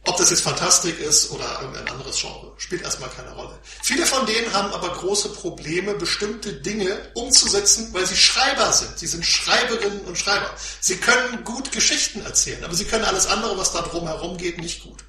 [0.05, 3.59] Ob das jetzt Fantastik ist oder irgendein anderes Genre, spielt erstmal keine Rolle.
[3.83, 8.97] Viele von denen haben aber große Probleme, bestimmte Dinge umzusetzen, weil sie Schreiber sind.
[8.97, 10.49] Sie sind Schreiberinnen und Schreiber.
[10.79, 14.81] Sie können gut Geschichten erzählen, aber sie können alles andere, was da drumherum geht, nicht
[14.81, 15.03] gut.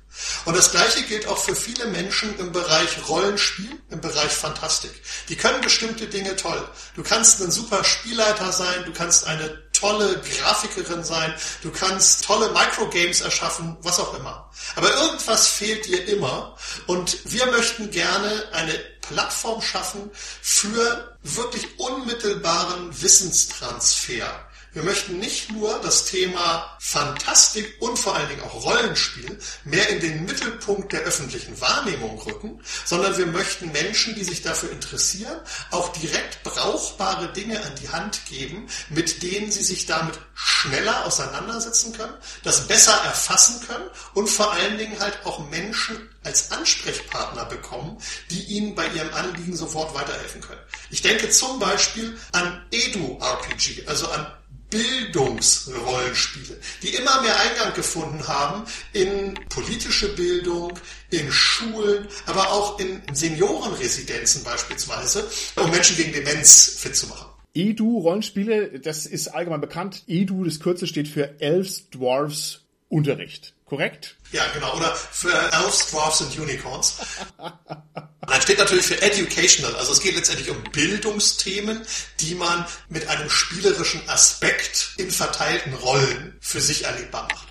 [0.44, 4.92] Und das Gleiche gilt auch für viele Menschen im Bereich Rollenspiel, im Bereich Fantastik.
[5.28, 6.68] Die können bestimmte Dinge toll.
[6.94, 12.50] Du kannst ein super Spielleiter sein, du kannst eine tolle Grafikerin sein, du kannst tolle
[12.52, 14.50] Microgames erschaffen, was auch immer.
[14.76, 16.56] Aber irgendwas fehlt dir immer
[16.86, 20.10] und wir möchten gerne eine Plattform schaffen
[20.40, 28.42] für wirklich unmittelbaren Wissenstransfer wir möchten nicht nur das Thema Fantastik und vor allen Dingen
[28.42, 34.24] auch Rollenspiel mehr in den Mittelpunkt der öffentlichen Wahrnehmung rücken, sondern wir möchten Menschen, die
[34.24, 35.38] sich dafür interessieren,
[35.70, 41.92] auch direkt brauchbare Dinge an die Hand geben, mit denen sie sich damit schneller auseinandersetzen
[41.92, 47.98] können, das besser erfassen können und vor allen Dingen halt auch Menschen als Ansprechpartner bekommen,
[48.30, 50.60] die ihnen bei ihrem Anliegen sofort weiterhelfen können.
[50.90, 54.26] Ich denke zum Beispiel an Edu-RPG, also an
[54.72, 58.64] Bildungsrollenspiele, die immer mehr Eingang gefunden haben
[58.94, 60.72] in politische Bildung,
[61.10, 67.26] in Schulen, aber auch in Seniorenresidenzen beispielsweise, um Menschen gegen Demenz fit zu machen.
[67.54, 70.04] Edu-Rollenspiele, das ist allgemein bekannt.
[70.06, 73.54] Edu, das Kürzel steht für Elves, Dwarfs, Unterricht.
[73.72, 74.16] Korrekt?
[74.32, 74.76] Ja, genau.
[74.76, 76.96] Oder für Elves, Dwarfs und Unicorns.
[77.38, 79.74] dann steht natürlich für Educational.
[79.76, 81.80] Also es geht letztendlich um Bildungsthemen,
[82.20, 87.48] die man mit einem spielerischen Aspekt in verteilten Rollen für sich erlebbar macht.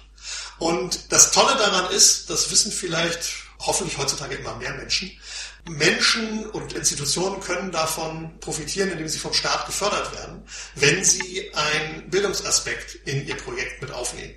[0.60, 5.20] Und das Tolle daran ist, das wissen vielleicht hoffentlich heutzutage immer mehr Menschen,
[5.68, 10.44] Menschen und Institutionen können davon profitieren, indem sie vom Staat gefördert werden,
[10.76, 14.36] wenn sie einen Bildungsaspekt in ihr Projekt mit aufnehmen.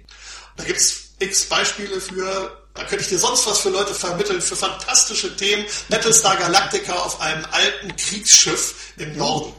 [0.57, 4.57] Da gibt's x Beispiele für, da könnte ich dir sonst was für Leute vermitteln, für
[4.57, 5.64] fantastische Themen.
[5.89, 9.53] Battlestar Galactica auf einem alten Kriegsschiff im Norden.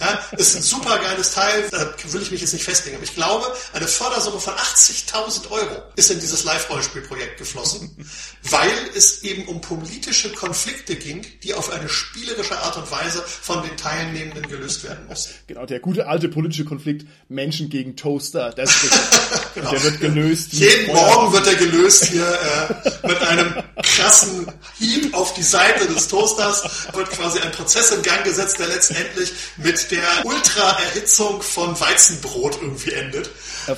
[0.00, 2.96] Ja, ist ein super geiles Teil, da will ich mich jetzt nicht festlegen.
[2.96, 7.96] Aber ich glaube, eine Fördersumme von 80.000 Euro ist in dieses Live-Rollenspielprojekt geflossen,
[8.50, 13.62] weil es eben um politische Konflikte ging, die auf eine spielerische Art und Weise von
[13.62, 15.34] den Teilnehmenden gelöst werden mussten.
[15.48, 18.70] Genau, der gute alte politische Konflikt Menschen gegen Toaster, das
[19.54, 19.70] genau.
[19.70, 20.52] der wird gelöst.
[20.52, 24.46] Jeden Morgen wird er gelöst hier äh, mit einem krassen
[24.78, 29.32] Hieb auf die Seite des Toasters, wird quasi ein Prozess in Gang gesetzt, der letztendlich
[29.56, 33.30] mit der Ultraerhitzung von Weizenbrot irgendwie endet.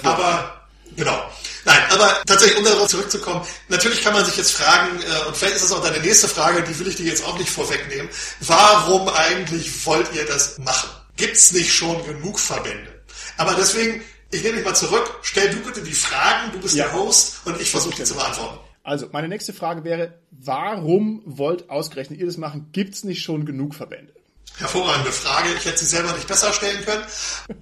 [0.03, 1.31] Aber genau.
[1.65, 5.57] Nein, aber tatsächlich, um darauf zurückzukommen, natürlich kann man sich jetzt fragen, äh, und vielleicht
[5.57, 8.09] ist es auch deine nächste Frage, die will ich dir jetzt auch nicht vorwegnehmen,
[8.41, 10.89] warum eigentlich wollt ihr das machen?
[11.17, 12.91] Gibt's nicht schon genug Verbände?
[13.37, 16.85] Aber deswegen, ich nehme mich mal zurück, stell du bitte die Fragen, du bist ja.
[16.85, 18.59] der Host und ich versuche die zu beantworten.
[18.83, 22.69] Also, meine nächste Frage wäre, warum wollt ausgerechnet ihr das machen?
[22.73, 24.13] Gibt's nicht schon genug Verbände?
[24.57, 25.55] Hervorragende Frage.
[25.55, 27.05] Ich hätte sie selber nicht besser stellen können.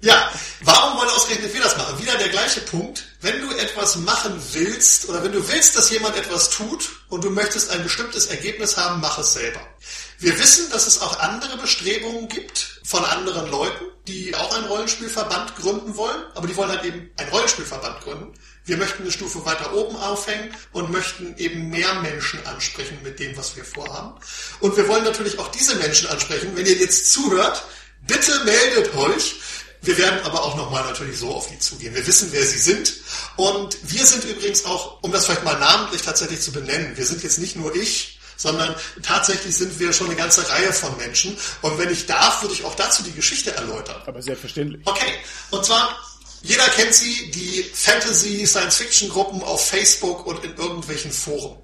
[0.01, 0.31] Ja,
[0.61, 1.97] warum wollen ausgerechnet wir das machen?
[1.99, 3.05] Wieder der gleiche Punkt.
[3.21, 7.29] Wenn du etwas machen willst oder wenn du willst, dass jemand etwas tut und du
[7.29, 9.61] möchtest ein bestimmtes Ergebnis haben, mach es selber.
[10.19, 15.55] Wir wissen, dass es auch andere Bestrebungen gibt von anderen Leuten, die auch einen Rollenspielverband
[15.55, 18.33] gründen wollen, aber die wollen halt eben einen Rollenspielverband gründen.
[18.69, 23.35] Wir möchten eine Stufe weiter oben aufhängen und möchten eben mehr Menschen ansprechen mit dem,
[23.35, 24.13] was wir vorhaben.
[24.59, 26.51] Und wir wollen natürlich auch diese Menschen ansprechen.
[26.53, 27.65] Wenn ihr jetzt zuhört,
[28.05, 29.35] bitte meldet euch.
[29.81, 31.95] Wir werden aber auch nochmal natürlich so auf die zugehen.
[31.95, 32.93] Wir wissen, wer sie sind.
[33.37, 37.23] Und wir sind übrigens auch, um das vielleicht mal namentlich tatsächlich zu benennen, wir sind
[37.23, 41.35] jetzt nicht nur ich, sondern tatsächlich sind wir schon eine ganze Reihe von Menschen.
[41.63, 44.01] Und wenn ich darf, würde ich auch dazu die Geschichte erläutern.
[44.05, 44.85] Aber selbstverständlich.
[44.85, 45.13] Okay.
[45.49, 45.97] Und zwar
[46.41, 51.57] jeder kennt sie, die Fantasy-Science-Fiction-Gruppen auf Facebook und in irgendwelchen Foren.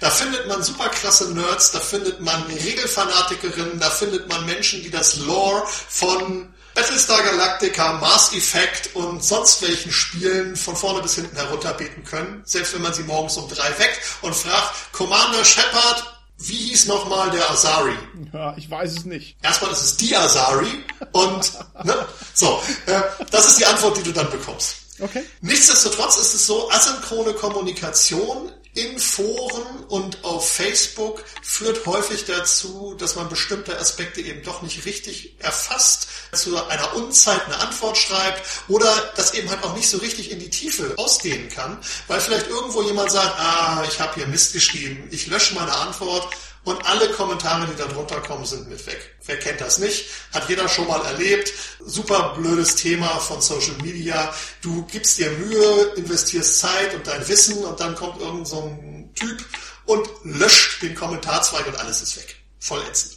[0.00, 4.90] Da findet man super klasse Nerds, da findet man Regelfanatikerinnen, da findet man Menschen, die
[4.90, 11.34] das Lore von Battlestar Galactica, Mass Effect und sonst welchen Spielen von vorne bis hinten
[11.34, 16.56] herunterbeten können, selbst wenn man sie morgens um drei weckt und fragt, Commander Shepard, wie
[16.56, 17.96] hieß nochmal der Asari?
[18.32, 19.36] Ja, ich weiß es nicht.
[19.42, 21.52] Erstmal ist es die Asari und
[21.84, 24.76] ne, so, äh, das ist die Antwort, die du dann bekommst.
[25.00, 25.24] Okay.
[25.40, 33.16] Nichtsdestotrotz ist es so, asynchrone Kommunikation in Foren und auf Facebook führt häufig dazu, dass
[33.16, 39.12] man bestimmte Aspekte eben doch nicht richtig erfasst, zu einer Unzeit eine Antwort schreibt oder
[39.16, 42.82] das eben halt auch nicht so richtig in die Tiefe ausdehnen kann, weil vielleicht irgendwo
[42.82, 46.28] jemand sagt, ah, ich habe hier Mist geschrieben, ich lösche meine Antwort
[46.64, 49.16] und alle Kommentare, die da drunter kommen, sind mit weg.
[49.24, 50.06] Wer kennt das nicht?
[50.32, 51.52] Hat jeder schon mal erlebt.
[51.84, 54.34] Super blödes Thema von Social Media.
[54.60, 59.10] Du gibst dir Mühe, investierst Zeit und dein Wissen und dann kommt irgend so ein
[59.14, 59.44] Typ
[59.86, 62.36] und löscht den Kommentarzweig und alles ist weg.
[62.58, 63.16] Voll ätzend.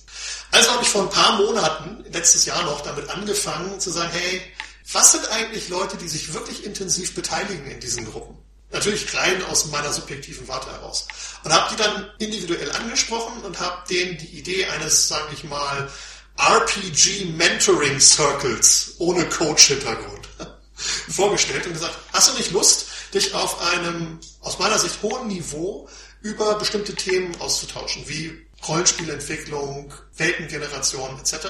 [0.52, 4.42] Also habe ich vor ein paar Monaten, letztes Jahr noch, damit angefangen zu sagen, hey,
[4.92, 8.38] was sind eigentlich Leute, die sich wirklich intensiv beteiligen in diesen Gruppen?
[8.72, 11.08] Natürlich klein aus meiner subjektiven Warte heraus.
[11.44, 15.90] Und habe die dann individuell angesprochen und habe denen die Idee eines, sage ich mal,
[16.38, 20.28] RPG Mentoring Circles ohne Coach-Hintergrund
[21.10, 25.90] vorgestellt und gesagt, hast du nicht Lust, dich auf einem aus meiner Sicht hohen Niveau
[26.22, 31.48] über bestimmte Themen auszutauschen, wie Rollenspielentwicklung, Weltengeneration etc.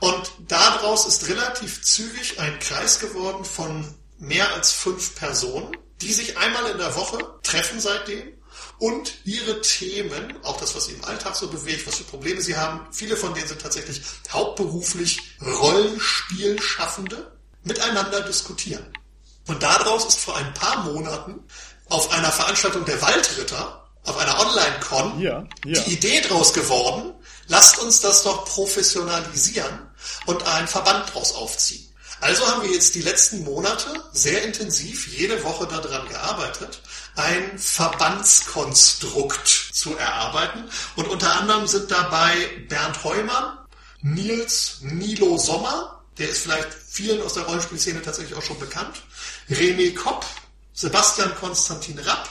[0.00, 6.36] Und daraus ist relativ zügig ein Kreis geworden von mehr als fünf Personen, die sich
[6.38, 8.32] einmal in der Woche treffen seitdem
[8.78, 12.56] und ihre Themen, auch das, was sie im Alltag so bewegt, was für Probleme sie
[12.56, 18.86] haben, viele von denen sind tatsächlich hauptberuflich Rollenspielschaffende, miteinander diskutieren.
[19.46, 21.40] Und daraus ist vor ein paar Monaten
[21.88, 25.80] auf einer Veranstaltung der Waldritter, auf einer Online-Con, ja, ja.
[25.82, 27.12] die Idee draus geworden,
[27.48, 29.90] lasst uns das doch professionalisieren
[30.26, 31.89] und einen Verband draus aufziehen.
[32.20, 36.82] Also haben wir jetzt die letzten Monate sehr intensiv jede Woche daran gearbeitet,
[37.16, 40.64] ein Verbandskonstrukt zu erarbeiten.
[40.96, 42.34] Und unter anderem sind dabei
[42.68, 43.58] Bernd Heumann,
[44.02, 49.00] Nils Nilo Sommer, Der ist vielleicht vielen aus der Rollenspielszene tatsächlich auch schon bekannt.
[49.48, 50.26] René Kopp,
[50.74, 52.28] Sebastian Konstantin Rapp,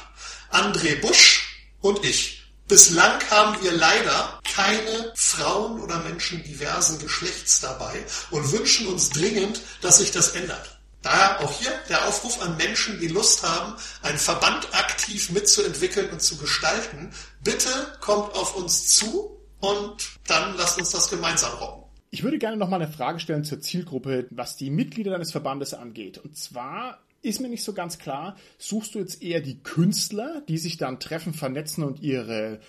[0.51, 2.38] André Busch und ich.
[2.69, 9.59] Bislang haben wir leider keine Frauen oder Menschen diversen Geschlechts dabei und wünschen uns dringend,
[9.81, 10.79] dass sich das ändert.
[11.01, 16.21] Daher auch hier der Aufruf an Menschen, die Lust haben, einen Verband aktiv mitzuentwickeln und
[16.21, 17.09] zu gestalten.
[17.43, 17.69] Bitte
[18.01, 21.85] kommt auf uns zu und dann lasst uns das gemeinsam rocken.
[22.11, 25.73] Ich würde gerne noch mal eine Frage stellen zur Zielgruppe, was die Mitglieder deines Verbandes
[25.73, 26.19] angeht.
[26.19, 30.57] Und zwar ist mir nicht so ganz klar, suchst du jetzt eher die Künstler, die
[30.57, 32.59] sich dann treffen, vernetzen und ihre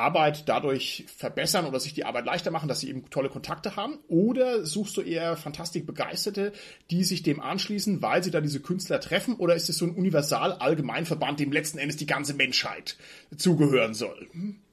[0.00, 3.98] Arbeit dadurch verbessern oder sich die Arbeit leichter machen, dass sie eben tolle Kontakte haben?
[4.08, 6.52] Oder suchst du eher Fantastikbegeisterte,
[6.90, 9.34] die sich dem anschließen, weil sie da diese Künstler treffen?
[9.36, 12.96] Oder ist es so ein universal Allgemeinverband, dem letzten Endes die ganze Menschheit
[13.36, 14.28] zugehören soll?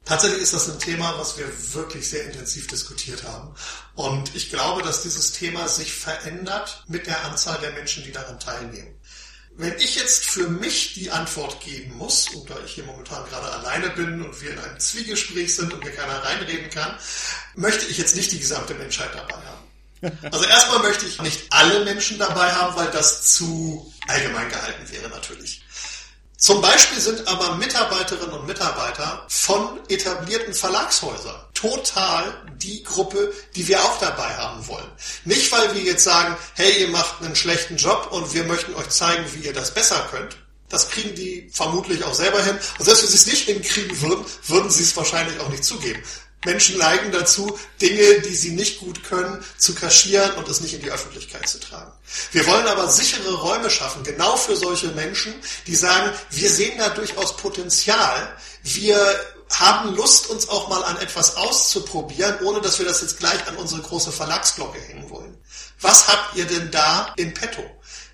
[0.05, 3.53] Tatsächlich ist das ein Thema, was wir wirklich sehr intensiv diskutiert haben.
[3.95, 8.39] Und ich glaube, dass dieses Thema sich verändert mit der Anzahl der Menschen, die daran
[8.39, 8.96] teilnehmen.
[9.59, 13.51] Wenn ich jetzt für mich die Antwort geben muss, und da ich hier momentan gerade
[13.53, 16.95] alleine bin und wir in einem Zwiegespräch sind und mir keiner reinreden kann,
[17.55, 19.67] möchte ich jetzt nicht die gesamte Menschheit dabei haben.
[20.31, 25.09] Also erstmal möchte ich nicht alle Menschen dabei haben, weil das zu allgemein gehalten wäre
[25.09, 25.63] natürlich.
[26.37, 33.83] Zum Beispiel sind aber Mitarbeiterinnen und Mitarbeiter von etablierten Verlagshäusern total die Gruppe, die wir
[33.83, 34.89] auch dabei haben wollen.
[35.25, 38.89] Nicht, weil wir jetzt sagen, hey, ihr macht einen schlechten Job und wir möchten euch
[38.89, 40.37] zeigen, wie ihr das besser könnt.
[40.69, 42.57] Das kriegen die vermutlich auch selber hin.
[42.77, 46.03] Und selbst wenn sie es nicht hinkriegen würden, würden sie es wahrscheinlich auch nicht zugeben.
[46.45, 50.81] Menschen neigen dazu, Dinge, die sie nicht gut können, zu kaschieren und es nicht in
[50.81, 51.91] die Öffentlichkeit zu tragen.
[52.31, 55.33] Wir wollen aber sichere Räume schaffen, genau für solche Menschen,
[55.65, 58.37] die sagen, wir sehen da durchaus Potenzial.
[58.63, 59.19] Wir
[59.53, 63.55] haben Lust, uns auch mal an etwas auszuprobieren, ohne dass wir das jetzt gleich an
[63.57, 65.37] unsere große Verlagsglocke hängen wollen.
[65.81, 67.63] Was habt ihr denn da in petto?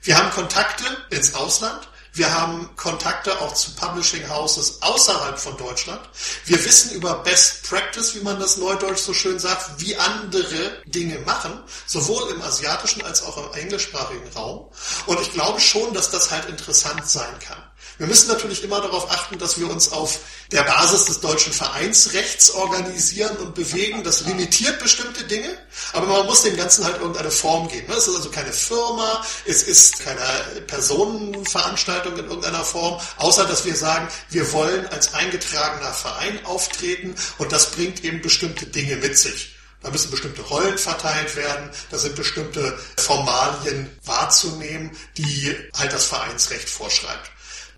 [0.01, 1.87] Wir haben Kontakte ins Ausland.
[2.15, 5.99] Wir haben Kontakte auch zu Publishing Houses außerhalb von Deutschland.
[6.45, 11.17] Wir wissen über Best Practice, wie man das neudeutsch so schön sagt, wie andere Dinge
[11.19, 14.69] machen, sowohl im asiatischen als auch im englischsprachigen Raum.
[15.07, 17.63] Und ich glaube schon, dass das halt interessant sein kann.
[17.97, 20.19] Wir müssen natürlich immer darauf achten, dass wir uns auf
[20.51, 24.03] der Basis des deutschen Vereinsrechts organisieren und bewegen.
[24.03, 25.49] Das limitiert bestimmte Dinge,
[25.93, 27.91] aber man muss dem Ganzen halt irgendeine Form geben.
[27.91, 30.21] Es ist also keine Firma, es ist keine
[30.67, 37.51] Personenveranstaltung in irgendeiner Form, außer dass wir sagen, wir wollen als eingetragener Verein auftreten und
[37.51, 39.55] das bringt eben bestimmte Dinge mit sich.
[39.83, 46.69] Da müssen bestimmte Rollen verteilt werden, da sind bestimmte Formalien wahrzunehmen, die halt das Vereinsrecht
[46.69, 47.32] vorschreibt.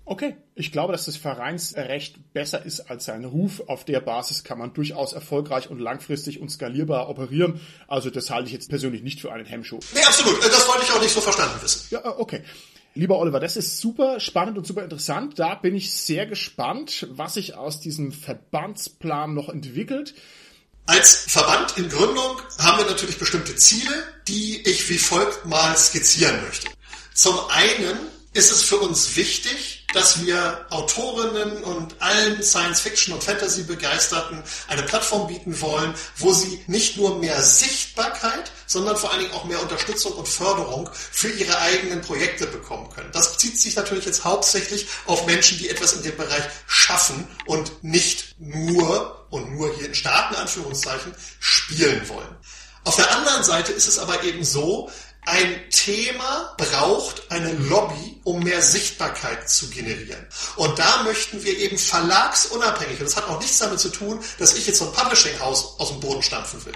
[0.08, 3.64] Okay, ich glaube, dass das Vereinsrecht besser ist als sein Ruf.
[3.66, 7.60] Auf der Basis kann man durchaus erfolgreich und langfristig und skalierbar operieren.
[7.88, 9.80] Also das halte ich jetzt persönlich nicht für einen Hemmschuh.
[9.94, 10.38] Nee, absolut.
[10.44, 11.88] Das wollte ich auch nicht so verstanden wissen.
[11.90, 12.44] Ja, okay.
[12.94, 15.40] Lieber Oliver, das ist super spannend und super interessant.
[15.40, 20.14] Da bin ich sehr gespannt, was sich aus diesem Verbandsplan noch entwickelt.
[20.86, 23.92] Als Verband in Gründung haben wir natürlich bestimmte Ziele,
[24.28, 26.68] die ich wie folgt mal skizzieren möchte.
[27.12, 27.98] Zum einen
[28.34, 35.26] ist es für uns wichtig, dass wir Autorinnen und allen Science-Fiction- und Fantasy-Begeisterten eine Plattform
[35.26, 40.12] bieten wollen, wo sie nicht nur mehr Sichtbarkeit, sondern vor allen Dingen auch mehr Unterstützung
[40.12, 43.10] und Förderung für ihre eigenen Projekte bekommen können.
[43.12, 47.82] Das bezieht sich natürlich jetzt hauptsächlich auf Menschen, die etwas in dem Bereich schaffen und
[47.82, 52.36] nicht nur, und nur hier in Staaten Anführungszeichen, spielen wollen.
[52.86, 54.90] Auf der anderen Seite ist es aber eben so,
[55.26, 60.24] ein Thema braucht eine Lobby, um mehr Sichtbarkeit zu generieren.
[60.54, 64.54] Und da möchten wir eben verlagsunabhängig, und das hat auch nichts damit zu tun, dass
[64.54, 66.74] ich jetzt so ein Publishing-Haus aus dem Boden stampfen will,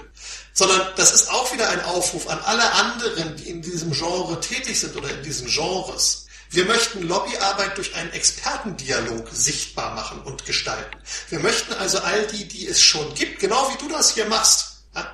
[0.52, 4.80] sondern das ist auch wieder ein Aufruf an alle anderen, die in diesem Genre tätig
[4.80, 6.26] sind oder in diesen Genres.
[6.50, 10.98] Wir möchten Lobbyarbeit durch einen Expertendialog sichtbar machen und gestalten.
[11.28, 14.69] Wir möchten also all die, die es schon gibt, genau wie du das hier machst,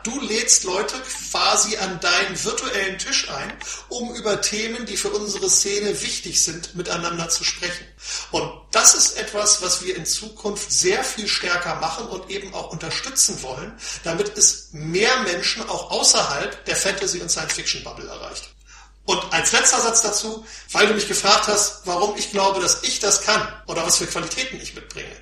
[0.06, 0.94] Du lädst Leute
[1.30, 3.52] quasi an deinen virtuellen Tisch ein,
[3.88, 7.84] um über Themen, die für unsere Szene wichtig sind, miteinander zu sprechen.
[8.30, 12.70] Und das ist etwas, was wir in Zukunft sehr viel stärker machen und eben auch
[12.70, 18.54] unterstützen wollen, damit es mehr Menschen auch außerhalb der Fantasy- und Science-Fiction-Bubble erreicht.
[19.06, 22.98] Und als letzter Satz dazu, weil du mich gefragt hast, warum ich glaube, dass ich
[23.00, 25.16] das kann oder was für Qualitäten ich mitbringe.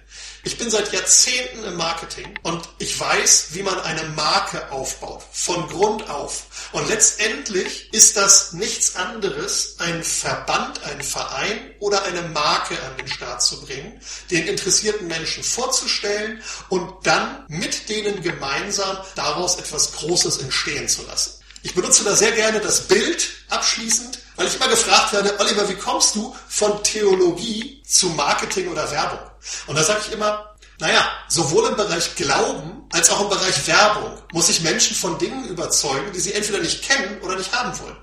[0.46, 5.66] Ich bin seit Jahrzehnten im Marketing und ich weiß, wie man eine Marke aufbaut, von
[5.68, 6.68] Grund auf.
[6.72, 13.08] Und letztendlich ist das nichts anderes, ein Verband, ein Verein oder eine Marke an den
[13.08, 13.98] Start zu bringen,
[14.30, 21.40] den interessierten Menschen vorzustellen und dann mit denen gemeinsam daraus etwas Großes entstehen zu lassen.
[21.62, 25.76] Ich benutze da sehr gerne das Bild abschließend, weil ich immer gefragt werde, Oliver, wie
[25.76, 29.33] kommst du von Theologie zu Marketing oder Werbung?
[29.66, 34.18] Und da sage ich immer, naja, sowohl im Bereich Glauben als auch im Bereich Werbung
[34.32, 37.96] muss ich Menschen von Dingen überzeugen, die sie entweder nicht kennen oder nicht haben wollen.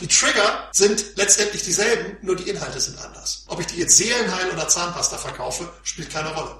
[0.00, 3.44] Die Trigger sind letztendlich dieselben, nur die Inhalte sind anders.
[3.48, 6.50] Ob ich die jetzt Seelenheil oder Zahnpasta verkaufe, spielt keine Rolle.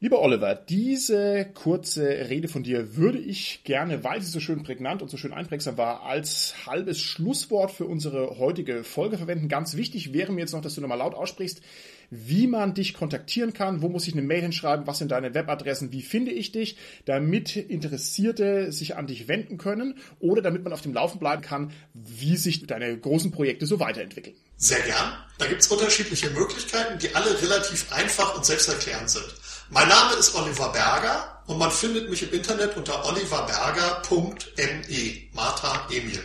[0.00, 5.00] Lieber Oliver, diese kurze Rede von dir würde ich gerne, weil sie so schön prägnant
[5.02, 9.48] und so schön einprägsam war, als halbes Schlusswort für unsere heutige Folge verwenden.
[9.48, 11.62] Ganz wichtig wäre mir jetzt noch, dass du nochmal laut aussprichst,
[12.10, 15.92] wie man dich kontaktieren kann, wo muss ich eine Mail hinschreiben, was sind deine Webadressen,
[15.92, 20.82] wie finde ich dich, damit Interessierte sich an dich wenden können oder damit man auf
[20.82, 24.36] dem Laufen bleiben kann, wie sich deine großen Projekte so weiterentwickeln.
[24.56, 25.12] Sehr gern.
[25.38, 29.34] Da gibt es unterschiedliche Möglichkeiten, die alle relativ einfach und selbsterklärend sind.
[29.70, 36.20] Mein Name ist Oliver Berger und man findet mich im Internet unter oliverberger.me, Martha Emil.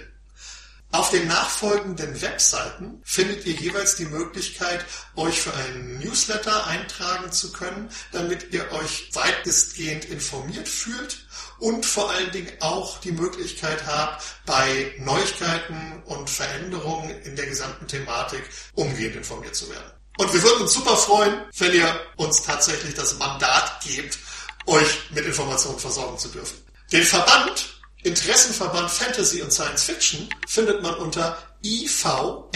[0.91, 4.83] Auf den nachfolgenden Webseiten findet ihr jeweils die Möglichkeit,
[5.15, 11.27] euch für einen Newsletter eintragen zu können, damit ihr euch weitestgehend informiert fühlt
[11.59, 17.87] und vor allen Dingen auch die Möglichkeit habt, bei Neuigkeiten und Veränderungen in der gesamten
[17.87, 18.41] Thematik
[18.73, 19.91] umgehend informiert zu werden.
[20.17, 24.17] Und wir würden uns super freuen, wenn ihr uns tatsächlich das Mandat gebt,
[24.65, 26.57] euch mit Informationen versorgen zu dürfen.
[26.91, 32.49] Den Verband, Interessenverband Fantasy und Science Fiction, findet man unter ivfsv.de.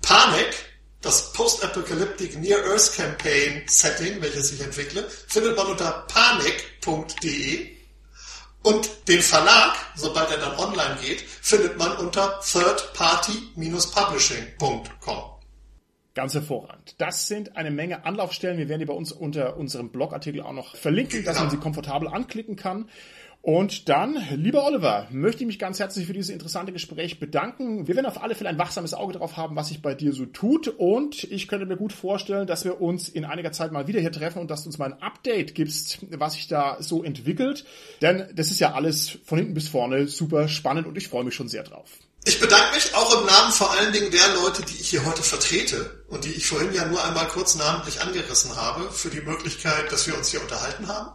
[0.00, 0.54] Panik,
[1.02, 7.76] das Post-Apocalyptic Near Earth Campaign Setting, welches ich entwickle, findet man unter panik.de.
[8.62, 15.39] Und den Verlag, sobald er dann online geht, findet man unter thirdparty-publishing.com.
[16.20, 16.96] Ganz hervorragend.
[16.98, 18.58] Das sind eine Menge Anlaufstellen.
[18.58, 22.08] Wir werden die bei uns unter unserem Blogartikel auch noch verlinken, dass man sie komfortabel
[22.08, 22.90] anklicken kann.
[23.40, 27.88] Und dann, lieber Oliver, möchte ich mich ganz herzlich für dieses interessante Gespräch bedanken.
[27.88, 30.26] Wir werden auf alle Fälle ein wachsames Auge darauf haben, was sich bei dir so
[30.26, 30.68] tut.
[30.68, 34.12] Und ich könnte mir gut vorstellen, dass wir uns in einiger Zeit mal wieder hier
[34.12, 37.64] treffen und dass du uns mal ein Update gibst, was sich da so entwickelt.
[38.02, 41.34] Denn das ist ja alles von hinten bis vorne super spannend und ich freue mich
[41.34, 41.88] schon sehr drauf.
[42.24, 45.22] Ich bedanke mich auch im Namen vor allen Dingen der Leute, die ich hier heute
[45.22, 49.90] vertrete und die ich vorhin ja nur einmal kurz namentlich angerissen habe, für die Möglichkeit,
[49.90, 51.12] dass wir uns hier unterhalten haben.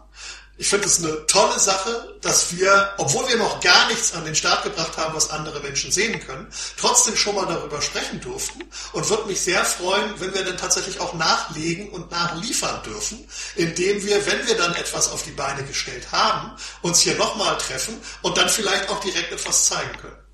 [0.58, 4.34] Ich finde es eine tolle Sache, dass wir, obwohl wir noch gar nichts an den
[4.34, 6.47] Start gebracht haben, was andere Menschen sehen können,
[6.78, 11.01] trotzdem schon mal darüber sprechen durften und würde mich sehr freuen, wenn wir dann tatsächlich
[11.01, 13.28] auch nachlegen und nachliefern dürfen,
[13.58, 18.01] indem wir, wenn wir dann etwas auf die Beine gestellt haben, uns hier nochmal treffen
[18.22, 20.24] und dann vielleicht auch direkt etwas zeigen können.